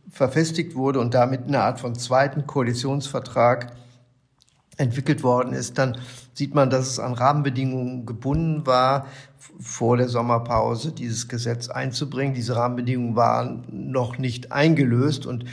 verfestigt 0.10 0.76
wurde 0.76 1.00
und 1.00 1.14
damit 1.14 1.44
eine 1.48 1.62
Art 1.62 1.80
von 1.80 1.94
zweiten 1.94 2.48
Koalitionsvertrag 2.48 3.74
entwickelt 4.78 5.24
worden 5.24 5.54
ist, 5.54 5.78
dann 5.78 5.98
sieht 6.34 6.56
man, 6.56 6.70
dass 6.70 6.88
es 6.88 7.00
an 7.00 7.14
Rahmenbedingungen 7.14 8.06
gebunden 8.06 8.66
war, 8.66 9.08
vor 9.60 9.96
der 9.98 10.10
Sommerpause 10.10 10.92
dieses 10.92 11.28
Gesetz 11.28 11.70
einzubringen. 11.70 12.34
Diese 12.34 12.56
Rahmenbedingungen 12.56 13.16
waren 13.16 13.64
noch 13.70 14.18
nicht 14.18 14.52
eingelöst 14.52 15.26
und 15.26 15.46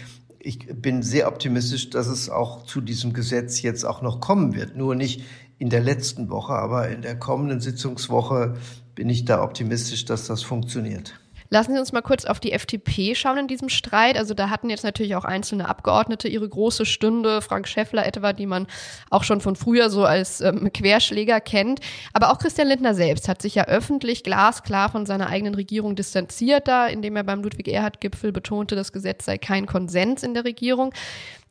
ich 0.44 0.66
bin 0.66 1.02
sehr 1.02 1.28
optimistisch, 1.28 1.90
dass 1.90 2.08
es 2.08 2.28
auch 2.28 2.64
zu 2.64 2.80
diesem 2.80 3.12
Gesetz 3.12 3.62
jetzt 3.62 3.84
auch 3.84 4.02
noch 4.02 4.20
kommen 4.20 4.54
wird. 4.54 4.76
Nur 4.76 4.94
nicht 4.94 5.22
in 5.58 5.70
der 5.70 5.80
letzten 5.80 6.30
Woche, 6.30 6.54
aber 6.54 6.88
in 6.88 7.02
der 7.02 7.16
kommenden 7.16 7.60
Sitzungswoche 7.60 8.56
bin 8.96 9.08
ich 9.08 9.24
da 9.24 9.42
optimistisch, 9.42 10.04
dass 10.04 10.26
das 10.26 10.42
funktioniert. 10.42 11.14
Lassen 11.52 11.74
Sie 11.74 11.78
uns 11.78 11.92
mal 11.92 12.00
kurz 12.00 12.24
auf 12.24 12.40
die 12.40 12.52
FDP 12.52 13.14
schauen 13.14 13.36
in 13.36 13.46
diesem 13.46 13.68
Streit. 13.68 14.16
Also 14.16 14.32
da 14.32 14.48
hatten 14.48 14.70
jetzt 14.70 14.84
natürlich 14.84 15.16
auch 15.16 15.26
einzelne 15.26 15.68
Abgeordnete 15.68 16.26
ihre 16.26 16.48
große 16.48 16.86
Stunde, 16.86 17.42
Frank 17.42 17.68
Schäffler 17.68 18.06
etwa, 18.06 18.32
die 18.32 18.46
man 18.46 18.66
auch 19.10 19.22
schon 19.22 19.42
von 19.42 19.54
früher 19.54 19.90
so 19.90 20.06
als 20.06 20.40
ähm, 20.40 20.72
Querschläger 20.72 21.42
kennt. 21.42 21.80
Aber 22.14 22.32
auch 22.32 22.38
Christian 22.38 22.68
Lindner 22.68 22.94
selbst 22.94 23.28
hat 23.28 23.42
sich 23.42 23.54
ja 23.54 23.66
öffentlich 23.66 24.24
glasklar 24.24 24.90
von 24.90 25.04
seiner 25.04 25.26
eigenen 25.26 25.54
Regierung 25.54 25.94
distanziert 25.94 26.68
da, 26.68 26.86
indem 26.86 27.16
er 27.16 27.22
beim 27.22 27.42
Ludwig-Erhard-Gipfel 27.42 28.32
betonte, 28.32 28.74
das 28.74 28.90
Gesetz 28.90 29.26
sei 29.26 29.36
kein 29.36 29.66
Konsens 29.66 30.22
in 30.22 30.32
der 30.32 30.46
Regierung 30.46 30.94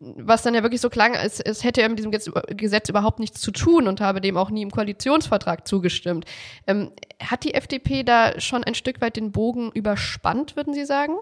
was 0.02 0.42
dann 0.42 0.56
ja 0.56 0.64
wirklich 0.64 0.82
so 0.82 0.90
klang, 0.90 1.16
als 1.16 1.40
es 1.40 1.64
hätte 1.64 1.82
er 1.82 1.90
mit 1.90 2.00
diesem 2.00 2.12
Gesetz 2.12 2.90
überhaupt 2.90 3.20
nichts 3.20 3.40
zu 3.40 3.52
tun 3.52 3.88
und 3.88 4.02
habe 4.02 4.20
dem 4.20 4.36
auch 4.36 4.50
nie 4.50 4.64
im 4.64 4.72
Koalitionsvertrag 4.72 5.68
zugestimmt. 5.68 6.26
Ähm, 6.66 6.92
hat 7.20 7.44
die 7.44 7.54
FDP 7.54 8.04
da 8.04 8.40
schon 8.40 8.64
ein 8.64 8.74
Stück 8.74 9.00
weit 9.00 9.16
den 9.16 9.32
Bogen 9.32 9.72
überspannt, 9.72 10.56
würden 10.56 10.74
Sie 10.74 10.86
sagen? 10.86 11.14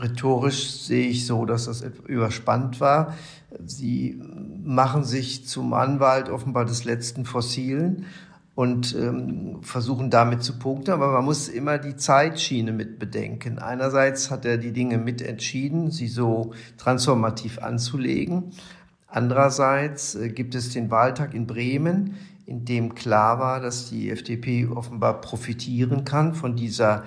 Rhetorisch 0.00 0.70
sehe 0.70 1.06
ich 1.06 1.26
so, 1.26 1.44
dass 1.44 1.66
das 1.66 1.84
überspannt 2.06 2.80
war. 2.80 3.14
Sie 3.62 4.18
machen 4.62 5.04
sich 5.04 5.46
zum 5.46 5.74
Anwalt 5.74 6.30
offenbar 6.30 6.64
des 6.64 6.84
letzten 6.84 7.26
Fossilen 7.26 8.06
und 8.54 8.94
ähm, 8.94 9.58
versuchen 9.62 10.10
damit 10.10 10.42
zu 10.42 10.58
punkten. 10.58 10.92
Aber 10.92 11.10
man 11.10 11.24
muss 11.24 11.48
immer 11.48 11.78
die 11.78 11.96
Zeitschiene 11.96 12.72
mit 12.72 12.98
bedenken. 12.98 13.58
Einerseits 13.58 14.30
hat 14.30 14.44
er 14.44 14.58
die 14.58 14.72
Dinge 14.72 14.98
mitentschieden, 14.98 15.90
sie 15.90 16.06
so 16.06 16.52
transformativ 16.78 17.58
anzulegen. 17.58 18.52
Andererseits 19.08 20.14
äh, 20.14 20.28
gibt 20.28 20.54
es 20.54 20.70
den 20.70 20.90
Wahltag 20.90 21.34
in 21.34 21.46
Bremen, 21.46 22.16
in 22.46 22.64
dem 22.64 22.94
klar 22.94 23.38
war, 23.38 23.60
dass 23.60 23.88
die 23.88 24.10
FDP 24.10 24.66
offenbar 24.66 25.20
profitieren 25.20 26.04
kann 26.04 26.34
von 26.34 26.56
dieser 26.56 27.04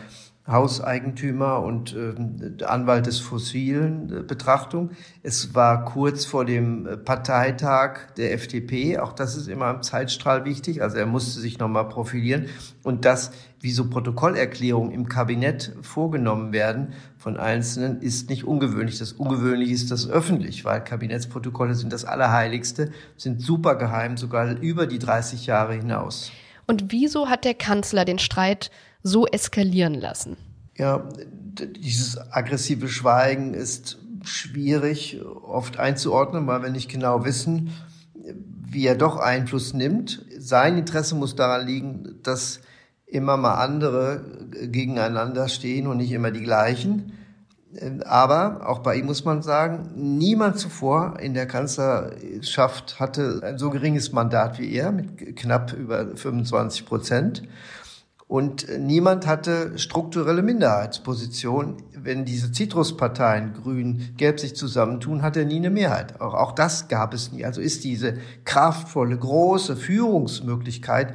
Hauseigentümer 0.47 1.61
und 1.61 1.93
äh, 1.93 2.63
Anwalt 2.63 3.05
des 3.05 3.19
fossilen 3.19 4.19
äh, 4.19 4.23
Betrachtung. 4.23 4.91
Es 5.21 5.53
war 5.53 5.83
kurz 5.83 6.23
vor 6.25 6.45
dem 6.45 6.87
äh, 6.87 6.95
Parteitag 6.95 8.13
der 8.15 8.33
FDP. 8.33 8.97
Auch 8.97 9.11
das 9.11 9.35
ist 9.35 9.47
immer 9.47 9.69
im 9.69 9.83
Zeitstrahl 9.83 10.45
wichtig. 10.45 10.81
Also 10.81 10.97
er 10.97 11.05
musste 11.05 11.41
sich 11.41 11.59
nochmal 11.59 11.89
profilieren. 11.89 12.45
Und 12.81 13.03
das, 13.03 13.31
wie 13.59 13.71
so 13.71 13.89
Protokollerklärungen 13.89 14.93
im 14.93 15.09
Kabinett 15.09 15.75
vorgenommen 15.81 16.53
werden 16.53 16.93
von 17.17 17.35
Einzelnen, 17.35 18.01
ist 18.01 18.29
nicht 18.29 18.45
ungewöhnlich. 18.45 18.99
Das 18.99 19.11
Ungewöhnliche 19.11 19.73
ist 19.73 19.91
das 19.91 20.09
öffentlich, 20.09 20.63
weil 20.63 20.81
Kabinettsprotokolle 20.81 21.75
sind 21.75 21.91
das 21.91 22.05
Allerheiligste, 22.05 22.91
sind 23.17 23.41
super 23.41 23.75
geheim, 23.75 24.15
sogar 24.15 24.57
über 24.59 24.87
die 24.87 24.99
30 24.99 25.45
Jahre 25.45 25.73
hinaus. 25.73 26.31
Und 26.67 26.91
wieso 26.91 27.29
hat 27.29 27.43
der 27.43 27.53
Kanzler 27.53 28.05
den 28.05 28.19
Streit 28.19 28.71
so 29.07 29.25
eskalieren 29.25 29.95
lassen? 29.95 30.37
Ja, 30.75 31.09
dieses 31.57 32.17
aggressive 32.31 32.87
Schweigen 32.87 33.53
ist 33.53 33.97
schwierig 34.23 35.19
oft 35.25 35.79
einzuordnen, 35.79 36.45
weil 36.47 36.61
wir 36.61 36.69
nicht 36.69 36.89
genau 36.89 37.25
wissen, 37.25 37.71
wie 38.69 38.85
er 38.85 38.95
doch 38.95 39.17
Einfluss 39.17 39.73
nimmt. 39.73 40.25
Sein 40.37 40.77
Interesse 40.77 41.15
muss 41.15 41.35
daran 41.35 41.65
liegen, 41.65 42.19
dass 42.23 42.59
immer 43.05 43.37
mal 43.37 43.55
andere 43.55 44.23
gegeneinander 44.51 45.47
stehen 45.47 45.87
und 45.87 45.97
nicht 45.97 46.11
immer 46.11 46.31
die 46.31 46.43
gleichen. 46.43 47.13
Aber 48.05 48.67
auch 48.67 48.79
bei 48.79 48.95
ihm 48.95 49.05
muss 49.05 49.23
man 49.23 49.41
sagen, 49.41 49.91
niemand 49.95 50.57
zuvor 50.57 51.19
in 51.19 51.33
der 51.33 51.47
Kanzlerschaft 51.47 52.99
hatte 52.99 53.41
ein 53.43 53.57
so 53.57 53.69
geringes 53.69 54.11
Mandat 54.11 54.59
wie 54.59 54.73
er 54.73 54.91
mit 54.91 55.35
knapp 55.35 55.73
über 55.73 56.15
25 56.15 56.85
Prozent. 56.85 57.43
Und 58.27 58.67
niemand 58.77 59.25
hatte 59.25 59.79
strukturelle 59.79 60.41
Minderheitsposition. 60.41 61.77
Wenn 61.93 62.25
diese 62.25 62.51
Zitrusparteien, 62.51 63.53
Grün, 63.53 64.13
Gelb 64.17 64.41
sich 64.41 64.53
zusammentun, 64.53 65.21
hat 65.21 65.37
er 65.37 65.45
nie 65.45 65.57
eine 65.57 65.69
Mehrheit. 65.69 66.19
Auch, 66.19 66.51
das 66.51 66.89
gab 66.89 67.13
es 67.13 67.31
nie. 67.31 67.45
Also 67.45 67.61
ist 67.61 67.85
diese 67.85 68.17
kraftvolle, 68.43 69.17
große 69.17 69.77
Führungsmöglichkeit 69.77 71.13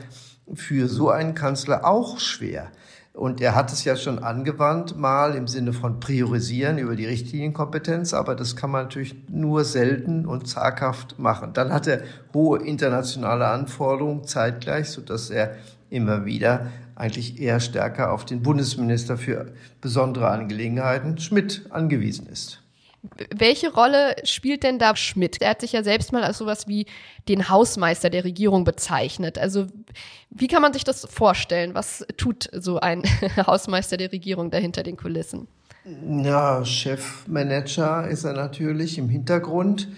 für 0.54 0.88
so 0.88 1.10
einen 1.10 1.34
Kanzler 1.34 1.84
auch 1.84 2.18
schwer. 2.18 2.72
Und 3.12 3.42
er 3.42 3.54
hat 3.54 3.70
es 3.72 3.84
ja 3.84 3.94
schon 3.94 4.20
angewandt, 4.20 4.96
mal 4.96 5.34
im 5.34 5.46
Sinne 5.46 5.74
von 5.74 6.00
priorisieren 6.00 6.78
über 6.78 6.96
die 6.96 7.04
Richtlinienkompetenz, 7.04 8.14
aber 8.14 8.34
das 8.34 8.56
kann 8.56 8.70
man 8.70 8.84
natürlich 8.84 9.28
nur 9.28 9.64
selten 9.64 10.24
und 10.24 10.48
zaghaft 10.48 11.18
machen. 11.18 11.52
Dann 11.52 11.74
hat 11.74 11.86
er 11.86 12.04
hohe 12.32 12.60
internationale 12.60 13.48
Anforderungen 13.48 14.24
zeitgleich, 14.24 14.88
so 14.88 15.02
dass 15.02 15.28
er 15.28 15.56
immer 15.92 16.24
wieder 16.24 16.70
eigentlich 16.94 17.40
eher 17.40 17.60
stärker 17.60 18.12
auf 18.12 18.24
den 18.24 18.42
Bundesminister 18.42 19.16
für 19.16 19.52
besondere 19.80 20.28
Angelegenheiten, 20.28 21.18
Schmidt, 21.18 21.66
angewiesen 21.70 22.26
ist. 22.26 22.62
Welche 23.34 23.72
Rolle 23.72 24.14
spielt 24.22 24.62
denn 24.62 24.78
da 24.78 24.94
Schmidt? 24.94 25.42
Er 25.42 25.50
hat 25.50 25.60
sich 25.60 25.72
ja 25.72 25.82
selbst 25.82 26.12
mal 26.12 26.22
als 26.22 26.38
sowas 26.38 26.68
wie 26.68 26.86
den 27.28 27.48
Hausmeister 27.48 28.10
der 28.10 28.22
Regierung 28.22 28.62
bezeichnet. 28.62 29.38
Also 29.38 29.66
wie 30.30 30.46
kann 30.46 30.62
man 30.62 30.72
sich 30.72 30.84
das 30.84 31.04
vorstellen? 31.10 31.74
Was 31.74 32.06
tut 32.16 32.48
so 32.52 32.78
ein 32.78 33.02
Hausmeister 33.46 33.96
der 33.96 34.12
Regierung 34.12 34.52
dahinter 34.52 34.84
den 34.84 34.96
Kulissen? 34.96 35.48
Ja, 36.06 36.64
Chefmanager 36.64 38.06
ist 38.06 38.22
er 38.22 38.34
natürlich 38.34 38.98
im 38.98 39.08
Hintergrund. 39.08 39.88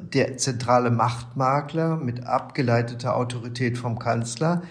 Der 0.00 0.36
zentrale 0.36 0.90
Machtmakler 0.90 1.96
mit 1.96 2.26
abgeleiteter 2.26 3.16
Autorität 3.16 3.78
vom 3.78 4.00
Kanzler 4.00 4.62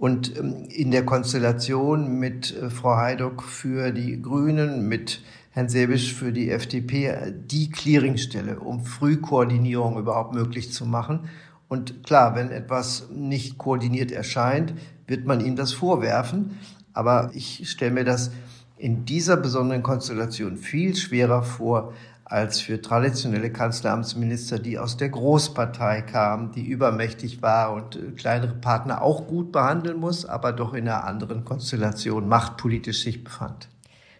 und 0.00 0.34
ähm, 0.38 0.64
in 0.70 0.90
der 0.90 1.04
Konstellation 1.04 2.18
mit 2.18 2.56
äh, 2.56 2.70
Frau 2.70 2.96
Heidock 2.96 3.42
für 3.42 3.92
die 3.92 4.20
Grünen, 4.20 4.88
mit 4.88 5.20
Herrn 5.50 5.68
Sebisch 5.68 6.14
für 6.14 6.32
die 6.32 6.50
FDP 6.50 7.06
äh, 7.08 7.32
die 7.32 7.70
Clearingstelle, 7.70 8.60
um 8.60 8.82
Frühkoordinierung 8.82 9.98
überhaupt 9.98 10.34
möglich 10.34 10.72
zu 10.72 10.86
machen. 10.86 11.28
Und 11.68 12.02
klar, 12.02 12.34
wenn 12.34 12.50
etwas 12.50 13.10
nicht 13.14 13.58
koordiniert 13.58 14.10
erscheint, 14.10 14.72
wird 15.06 15.26
man 15.26 15.44
ihm 15.44 15.54
das 15.54 15.74
vorwerfen. 15.74 16.58
Aber 16.94 17.30
ich 17.34 17.68
stelle 17.68 17.92
mir 17.92 18.04
das 18.04 18.30
in 18.78 19.04
dieser 19.04 19.36
besonderen 19.36 19.82
Konstellation 19.82 20.56
viel 20.56 20.96
schwerer 20.96 21.42
vor, 21.42 21.92
als 22.30 22.60
für 22.60 22.80
traditionelle 22.80 23.50
Kanzleramtsminister, 23.50 24.60
die 24.60 24.78
aus 24.78 24.96
der 24.96 25.08
Großpartei 25.08 26.02
kamen, 26.02 26.52
die 26.52 26.64
übermächtig 26.64 27.42
war 27.42 27.72
und 27.72 27.96
äh, 27.96 28.12
kleinere 28.12 28.54
Partner 28.54 29.02
auch 29.02 29.26
gut 29.26 29.50
behandeln 29.50 29.98
muss, 29.98 30.24
aber 30.24 30.52
doch 30.52 30.72
in 30.72 30.88
einer 30.88 31.04
anderen 31.04 31.44
Konstellation 31.44 32.28
machtpolitisch 32.28 33.02
sich 33.02 33.24
befand. 33.24 33.68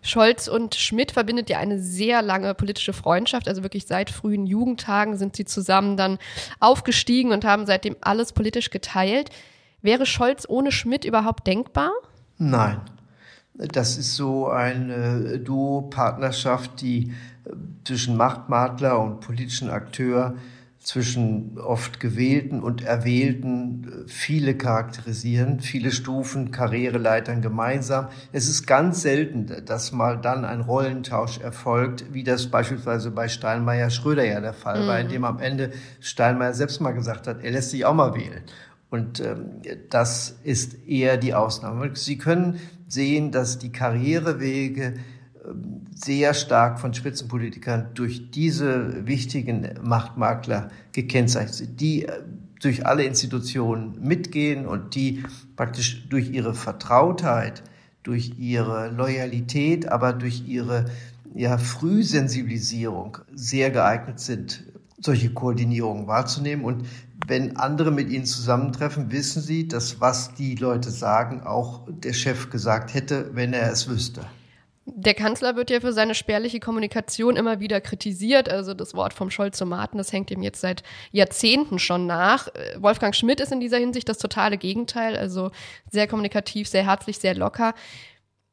Scholz 0.02 0.48
und 0.48 0.74
Schmidt 0.74 1.12
verbindet 1.12 1.50
ja 1.50 1.58
eine 1.58 1.78
sehr 1.78 2.20
lange 2.20 2.54
politische 2.54 2.92
Freundschaft, 2.92 3.46
also 3.46 3.62
wirklich 3.62 3.86
seit 3.86 4.10
frühen 4.10 4.44
Jugendtagen 4.44 5.16
sind 5.16 5.36
sie 5.36 5.44
zusammen 5.44 5.96
dann 5.96 6.18
aufgestiegen 6.58 7.30
und 7.30 7.44
haben 7.44 7.64
seitdem 7.64 7.94
alles 8.00 8.32
politisch 8.32 8.70
geteilt. 8.70 9.30
Wäre 9.82 10.04
Scholz 10.04 10.46
ohne 10.48 10.72
Schmidt 10.72 11.04
überhaupt 11.04 11.46
denkbar? 11.46 11.92
Nein. 12.38 12.80
Das 13.54 13.98
ist 13.98 14.16
so 14.16 14.48
eine 14.48 15.38
Duo-Partnerschaft, 15.38 16.80
die 16.80 17.12
zwischen 17.84 18.16
Machtmakler 18.16 19.00
und 19.00 19.20
politischen 19.20 19.70
Akteur, 19.70 20.34
zwischen 20.82 21.58
oft 21.58 22.00
gewählten 22.00 22.62
und 22.62 22.82
erwählten 22.82 24.04
viele 24.06 24.56
charakterisieren, 24.56 25.60
viele 25.60 25.92
Stufen, 25.92 26.52
Karriereleitern 26.52 27.42
gemeinsam. 27.42 28.08
Es 28.32 28.48
ist 28.48 28.66
ganz 28.66 29.02
selten, 29.02 29.62
dass 29.66 29.92
mal 29.92 30.16
dann 30.16 30.46
ein 30.46 30.62
Rollentausch 30.62 31.38
erfolgt, 31.38 32.14
wie 32.14 32.24
das 32.24 32.46
beispielsweise 32.46 33.10
bei 33.10 33.28
Steinmeier 33.28 33.90
Schröder 33.90 34.24
ja 34.24 34.40
der 34.40 34.54
Fall 34.54 34.82
mhm. 34.82 34.86
war, 34.86 35.00
indem 35.00 35.24
am 35.24 35.38
Ende 35.38 35.70
Steinmeier 36.00 36.54
selbst 36.54 36.80
mal 36.80 36.92
gesagt 36.92 37.26
hat, 37.26 37.44
er 37.44 37.50
lässt 37.50 37.70
sich 37.70 37.84
auch 37.84 37.94
mal 37.94 38.14
wählen. 38.14 38.42
Und 38.88 39.20
ähm, 39.20 39.60
das 39.90 40.38
ist 40.44 40.88
eher 40.88 41.18
die 41.18 41.34
Ausnahme. 41.34 41.90
Sie 41.94 42.16
können 42.16 42.58
sehen, 42.88 43.32
dass 43.32 43.58
die 43.58 43.70
Karrierewege 43.70 44.94
sehr 45.94 46.34
stark 46.34 46.80
von 46.80 46.94
Spitzenpolitikern 46.94 47.88
durch 47.94 48.30
diese 48.30 49.06
wichtigen 49.06 49.68
Machtmakler 49.82 50.70
gekennzeichnet 50.92 51.54
sind, 51.54 51.80
die 51.80 52.06
äh, 52.06 52.22
durch 52.60 52.86
alle 52.86 53.04
Institutionen 53.04 53.98
mitgehen 54.00 54.66
und 54.66 54.94
die 54.94 55.24
praktisch 55.56 56.06
durch 56.08 56.30
ihre 56.30 56.54
Vertrautheit, 56.54 57.62
durch 58.02 58.34
ihre 58.38 58.90
Loyalität, 58.90 59.88
aber 59.88 60.12
durch 60.12 60.46
ihre 60.46 60.86
ja, 61.34 61.56
Frühsensibilisierung 61.56 63.18
sehr 63.34 63.70
geeignet 63.70 64.20
sind, 64.20 64.64
solche 64.98 65.32
Koordinierungen 65.32 66.06
wahrzunehmen. 66.06 66.64
Und 66.64 66.86
wenn 67.26 67.56
andere 67.56 67.90
mit 67.90 68.10
ihnen 68.10 68.26
zusammentreffen, 68.26 69.10
wissen 69.10 69.40
sie, 69.40 69.68
dass 69.68 70.00
was 70.00 70.34
die 70.34 70.54
Leute 70.54 70.90
sagen, 70.90 71.42
auch 71.42 71.86
der 71.88 72.12
Chef 72.12 72.50
gesagt 72.50 72.92
hätte, 72.92 73.30
wenn 73.32 73.54
er 73.54 73.72
es 73.72 73.88
wüsste. 73.88 74.26
Der 74.94 75.14
Kanzler 75.14 75.56
wird 75.56 75.70
ja 75.70 75.80
für 75.80 75.92
seine 75.92 76.14
spärliche 76.14 76.60
Kommunikation 76.60 77.36
immer 77.36 77.60
wieder 77.60 77.80
kritisiert. 77.80 78.48
Also 78.48 78.74
das 78.74 78.94
Wort 78.94 79.14
vom 79.14 79.30
Scholz-Tomaten, 79.30 79.98
das 79.98 80.12
hängt 80.12 80.30
ihm 80.30 80.42
jetzt 80.42 80.60
seit 80.60 80.82
Jahrzehnten 81.12 81.78
schon 81.78 82.06
nach. 82.06 82.48
Äh, 82.48 82.76
Wolfgang 82.80 83.14
Schmidt 83.14 83.40
ist 83.40 83.52
in 83.52 83.60
dieser 83.60 83.78
Hinsicht 83.78 84.08
das 84.08 84.18
totale 84.18 84.58
Gegenteil. 84.58 85.16
Also 85.16 85.50
sehr 85.90 86.06
kommunikativ, 86.06 86.68
sehr 86.68 86.86
herzlich, 86.86 87.18
sehr 87.18 87.34
locker. 87.34 87.74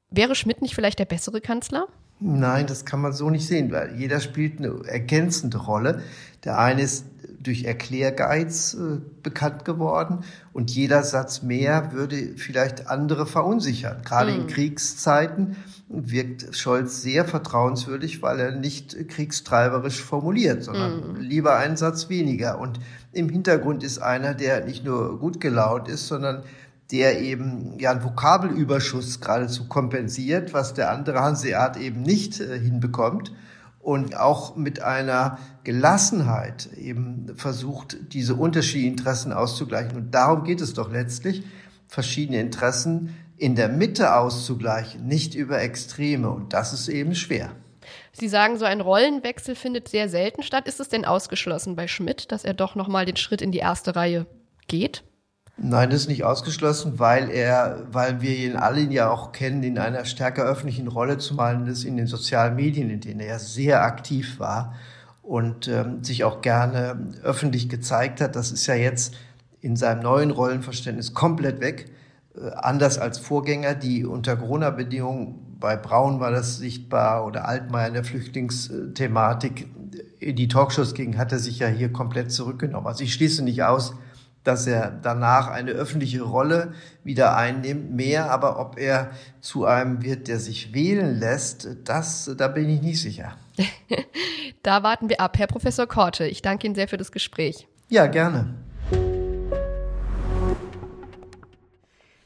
Wäre 0.09 0.35
Schmidt 0.35 0.61
nicht 0.61 0.75
vielleicht 0.75 0.99
der 0.99 1.05
bessere 1.05 1.41
Kanzler? 1.41 1.87
Nein, 2.19 2.65
das 2.65 2.85
kann 2.85 3.01
man 3.01 3.13
so 3.13 3.29
nicht 3.29 3.45
sehen, 3.45 3.71
weil 3.71 3.95
jeder 3.95 4.19
spielt 4.19 4.59
eine 4.59 4.81
ergänzende 4.87 5.57
Rolle. 5.57 6.01
Der 6.43 6.57
eine 6.57 6.81
ist 6.81 7.05
durch 7.39 7.63
Erklärgeiz 7.63 8.73
äh, 8.73 8.99
bekannt 9.21 9.65
geworden 9.65 10.23
und 10.53 10.71
jeder 10.71 11.03
Satz 11.03 11.43
mehr 11.43 11.91
würde 11.93 12.33
vielleicht 12.35 12.87
andere 12.87 13.25
verunsichern. 13.25 14.01
Gerade 14.03 14.31
mhm. 14.31 14.41
in 14.41 14.47
Kriegszeiten 14.47 15.55
wirkt 15.87 16.55
Scholz 16.55 17.01
sehr 17.01 17.23
vertrauenswürdig, 17.25 18.21
weil 18.21 18.39
er 18.39 18.51
nicht 18.51 19.07
kriegstreiberisch 19.07 20.01
formuliert, 20.01 20.63
sondern 20.63 21.13
mhm. 21.13 21.19
lieber 21.21 21.55
einen 21.55 21.77
Satz 21.77 22.09
weniger. 22.09 22.59
Und 22.59 22.79
im 23.13 23.29
Hintergrund 23.29 23.83
ist 23.83 23.99
einer, 23.99 24.33
der 24.33 24.65
nicht 24.65 24.83
nur 24.83 25.19
gut 25.19 25.39
gelaunt 25.39 25.87
ist, 25.87 26.07
sondern 26.07 26.43
der 26.91 27.21
eben 27.21 27.77
ja 27.79 27.91
einen 27.91 28.03
Vokabelüberschuss 28.03 29.19
geradezu 29.19 29.67
kompensiert, 29.67 30.53
was 30.53 30.73
der 30.73 30.91
andere 30.91 31.21
Hanseat 31.21 31.77
eben 31.77 32.01
nicht 32.01 32.39
äh, 32.39 32.59
hinbekommt 32.59 33.33
und 33.79 34.17
auch 34.17 34.55
mit 34.55 34.81
einer 34.81 35.37
Gelassenheit 35.63 36.69
eben 36.77 37.33
versucht, 37.35 37.97
diese 38.13 38.35
unterschiedlichen 38.35 38.97
Interessen 38.97 39.31
auszugleichen. 39.31 39.97
Und 39.97 40.11
darum 40.11 40.43
geht 40.43 40.61
es 40.61 40.73
doch 40.73 40.91
letztlich, 40.91 41.43
verschiedene 41.87 42.39
Interessen 42.41 43.15
in 43.37 43.55
der 43.55 43.69
Mitte 43.69 44.15
auszugleichen, 44.15 45.07
nicht 45.07 45.35
über 45.35 45.61
Extreme. 45.61 46.29
Und 46.29 46.53
das 46.53 46.73
ist 46.73 46.89
eben 46.89 47.15
schwer. 47.15 47.51
Sie 48.11 48.27
sagen, 48.27 48.57
so 48.57 48.65
ein 48.65 48.81
Rollenwechsel 48.81 49.55
findet 49.55 49.87
sehr 49.87 50.09
selten 50.09 50.43
statt. 50.43 50.67
Ist 50.67 50.79
es 50.79 50.89
denn 50.89 51.05
ausgeschlossen 51.05 51.75
bei 51.75 51.87
Schmidt, 51.87 52.31
dass 52.31 52.43
er 52.43 52.53
doch 52.53 52.75
nochmal 52.75 53.05
den 53.05 53.15
Schritt 53.15 53.41
in 53.41 53.51
die 53.51 53.59
erste 53.59 53.95
Reihe 53.95 54.25
geht? 54.67 55.03
Nein, 55.59 55.89
das 55.89 56.01
ist 56.01 56.07
nicht 56.07 56.23
ausgeschlossen, 56.23 56.99
weil 56.99 57.31
er, 57.31 57.87
weil 57.91 58.21
wir 58.21 58.35
ihn 58.35 58.55
alle 58.55 58.81
ja 58.81 59.09
auch 59.09 59.31
kennen, 59.31 59.63
in 59.63 59.79
einer 59.79 60.05
stärker 60.05 60.43
öffentlichen 60.43 60.87
Rolle, 60.87 61.17
zumal 61.17 61.65
das 61.65 61.83
in 61.83 61.97
den 61.97 62.05
sozialen 62.05 62.55
Medien, 62.55 62.91
in 62.91 63.01
denen 63.01 63.21
er 63.21 63.39
sehr 63.39 63.81
aktiv 63.81 64.39
war 64.39 64.75
und 65.23 65.67
ähm, 65.67 66.03
sich 66.03 66.23
auch 66.23 66.41
gerne 66.41 67.11
öffentlich 67.23 67.69
gezeigt 67.69 68.21
hat. 68.21 68.35
Das 68.35 68.51
ist 68.51 68.67
ja 68.67 68.75
jetzt 68.75 69.15
in 69.59 69.75
seinem 69.75 70.03
neuen 70.03 70.29
Rollenverständnis 70.29 71.15
komplett 71.15 71.59
weg. 71.59 71.91
Äh, 72.35 72.51
anders 72.51 72.99
als 72.99 73.17
Vorgänger, 73.17 73.73
die 73.73 74.05
unter 74.05 74.37
Corona-Bedingungen, 74.37 75.57
bei 75.59 75.75
Braun 75.75 76.19
war 76.19 76.29
das 76.29 76.57
sichtbar 76.57 77.25
oder 77.25 77.47
Altmaier 77.47 77.87
in 77.87 77.93
der 77.95 78.03
Flüchtlingsthematik, 78.03 79.67
in 80.19 80.35
die 80.35 80.47
Talkshows 80.47 80.93
ging, 80.93 81.17
hat 81.17 81.31
er 81.31 81.39
sich 81.39 81.57
ja 81.57 81.67
hier 81.67 81.91
komplett 81.91 82.31
zurückgenommen. 82.31 82.85
Also 82.85 83.03
ich 83.03 83.13
schließe 83.13 83.43
nicht 83.43 83.63
aus, 83.63 83.95
dass 84.47 84.65
er 84.65 84.91
danach 85.01 85.49
eine 85.49 85.71
öffentliche 85.71 86.21
Rolle 86.21 86.73
wieder 87.03 87.35
einnimmt, 87.35 87.91
mehr, 87.91 88.31
aber 88.31 88.59
ob 88.59 88.79
er 88.79 89.11
zu 89.41 89.65
einem 89.65 90.01
wird, 90.01 90.29
der 90.29 90.39
sich 90.39 90.73
wählen 90.73 91.19
lässt, 91.19 91.67
das, 91.83 92.33
da 92.37 92.47
bin 92.47 92.69
ich 92.69 92.81
nicht 92.81 93.01
sicher. 93.01 93.35
da 94.63 94.83
warten 94.83 95.09
wir 95.09 95.19
ab. 95.19 95.37
Herr 95.37 95.47
Professor 95.47 95.85
Korte, 95.85 96.25
ich 96.27 96.41
danke 96.41 96.65
Ihnen 96.65 96.75
sehr 96.75 96.87
für 96.87 96.95
das 96.95 97.11
Gespräch. 97.11 97.67
Ja, 97.89 98.07
gerne. 98.07 98.53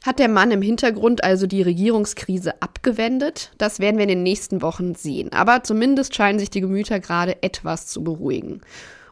Hat 0.04 0.18
der 0.18 0.28
Mann 0.28 0.50
im 0.52 0.62
Hintergrund 0.62 1.24
also 1.24 1.48
die 1.48 1.62
Regierungskrise 1.62 2.60
abgewendet? 2.62 3.52
Das 3.58 3.80
werden 3.80 3.96
wir 3.96 4.02
in 4.02 4.08
den 4.08 4.22
nächsten 4.22 4.62
Wochen 4.62 4.94
sehen. 4.94 5.32
Aber 5.32 5.64
zumindest 5.64 6.14
scheinen 6.14 6.38
sich 6.38 6.50
die 6.50 6.60
Gemüter 6.60 7.00
gerade 7.00 7.42
etwas 7.42 7.86
zu 7.86 8.02
beruhigen. 8.04 8.62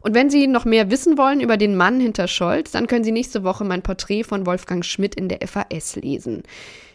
Und 0.02 0.14
wenn 0.14 0.30
Sie 0.30 0.46
noch 0.46 0.64
mehr 0.64 0.90
wissen 0.90 1.18
wollen 1.18 1.40
über 1.40 1.56
den 1.56 1.76
Mann 1.76 2.00
hinter 2.00 2.28
Scholz, 2.28 2.70
dann 2.70 2.86
können 2.86 3.04
Sie 3.04 3.12
nächste 3.12 3.44
Woche 3.44 3.64
mein 3.64 3.82
Porträt 3.82 4.24
von 4.24 4.46
Wolfgang 4.46 4.84
Schmidt 4.84 5.14
in 5.14 5.28
der 5.28 5.46
FAS 5.46 5.96
lesen. 5.96 6.42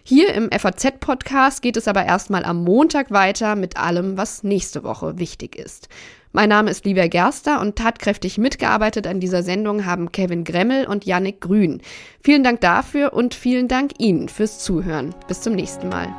Hier 0.03 0.33
im 0.33 0.51
FAZ-Podcast 0.51 1.61
geht 1.61 1.77
es 1.77 1.87
aber 1.87 2.05
erstmal 2.05 2.45
am 2.45 2.63
Montag 2.63 3.09
weiter 3.11 3.55
mit 3.55 3.77
allem, 3.77 4.17
was 4.17 4.43
nächste 4.43 4.83
Woche 4.83 5.17
wichtig 5.17 5.55
ist. 5.55 5.89
Mein 6.31 6.49
Name 6.49 6.69
ist 6.69 6.85
Livia 6.85 7.07
Gerster 7.07 7.61
und 7.61 7.77
tatkräftig 7.77 8.37
mitgearbeitet 8.37 9.07
an 9.07 9.19
dieser 9.19 9.41
Sendung 9.41 9.85
haben 9.85 10.11
Kevin 10.11 10.43
Gremmel 10.43 10.85
und 10.85 11.05
Yannick 11.05 11.41
Grün. 11.41 11.81
Vielen 12.21 12.43
Dank 12.43 12.59
dafür 12.61 13.13
und 13.13 13.33
vielen 13.33 13.67
Dank 13.67 13.93
Ihnen 13.99 14.27
fürs 14.27 14.59
Zuhören. 14.59 15.15
Bis 15.27 15.41
zum 15.41 15.55
nächsten 15.55 15.89
Mal. 15.89 16.13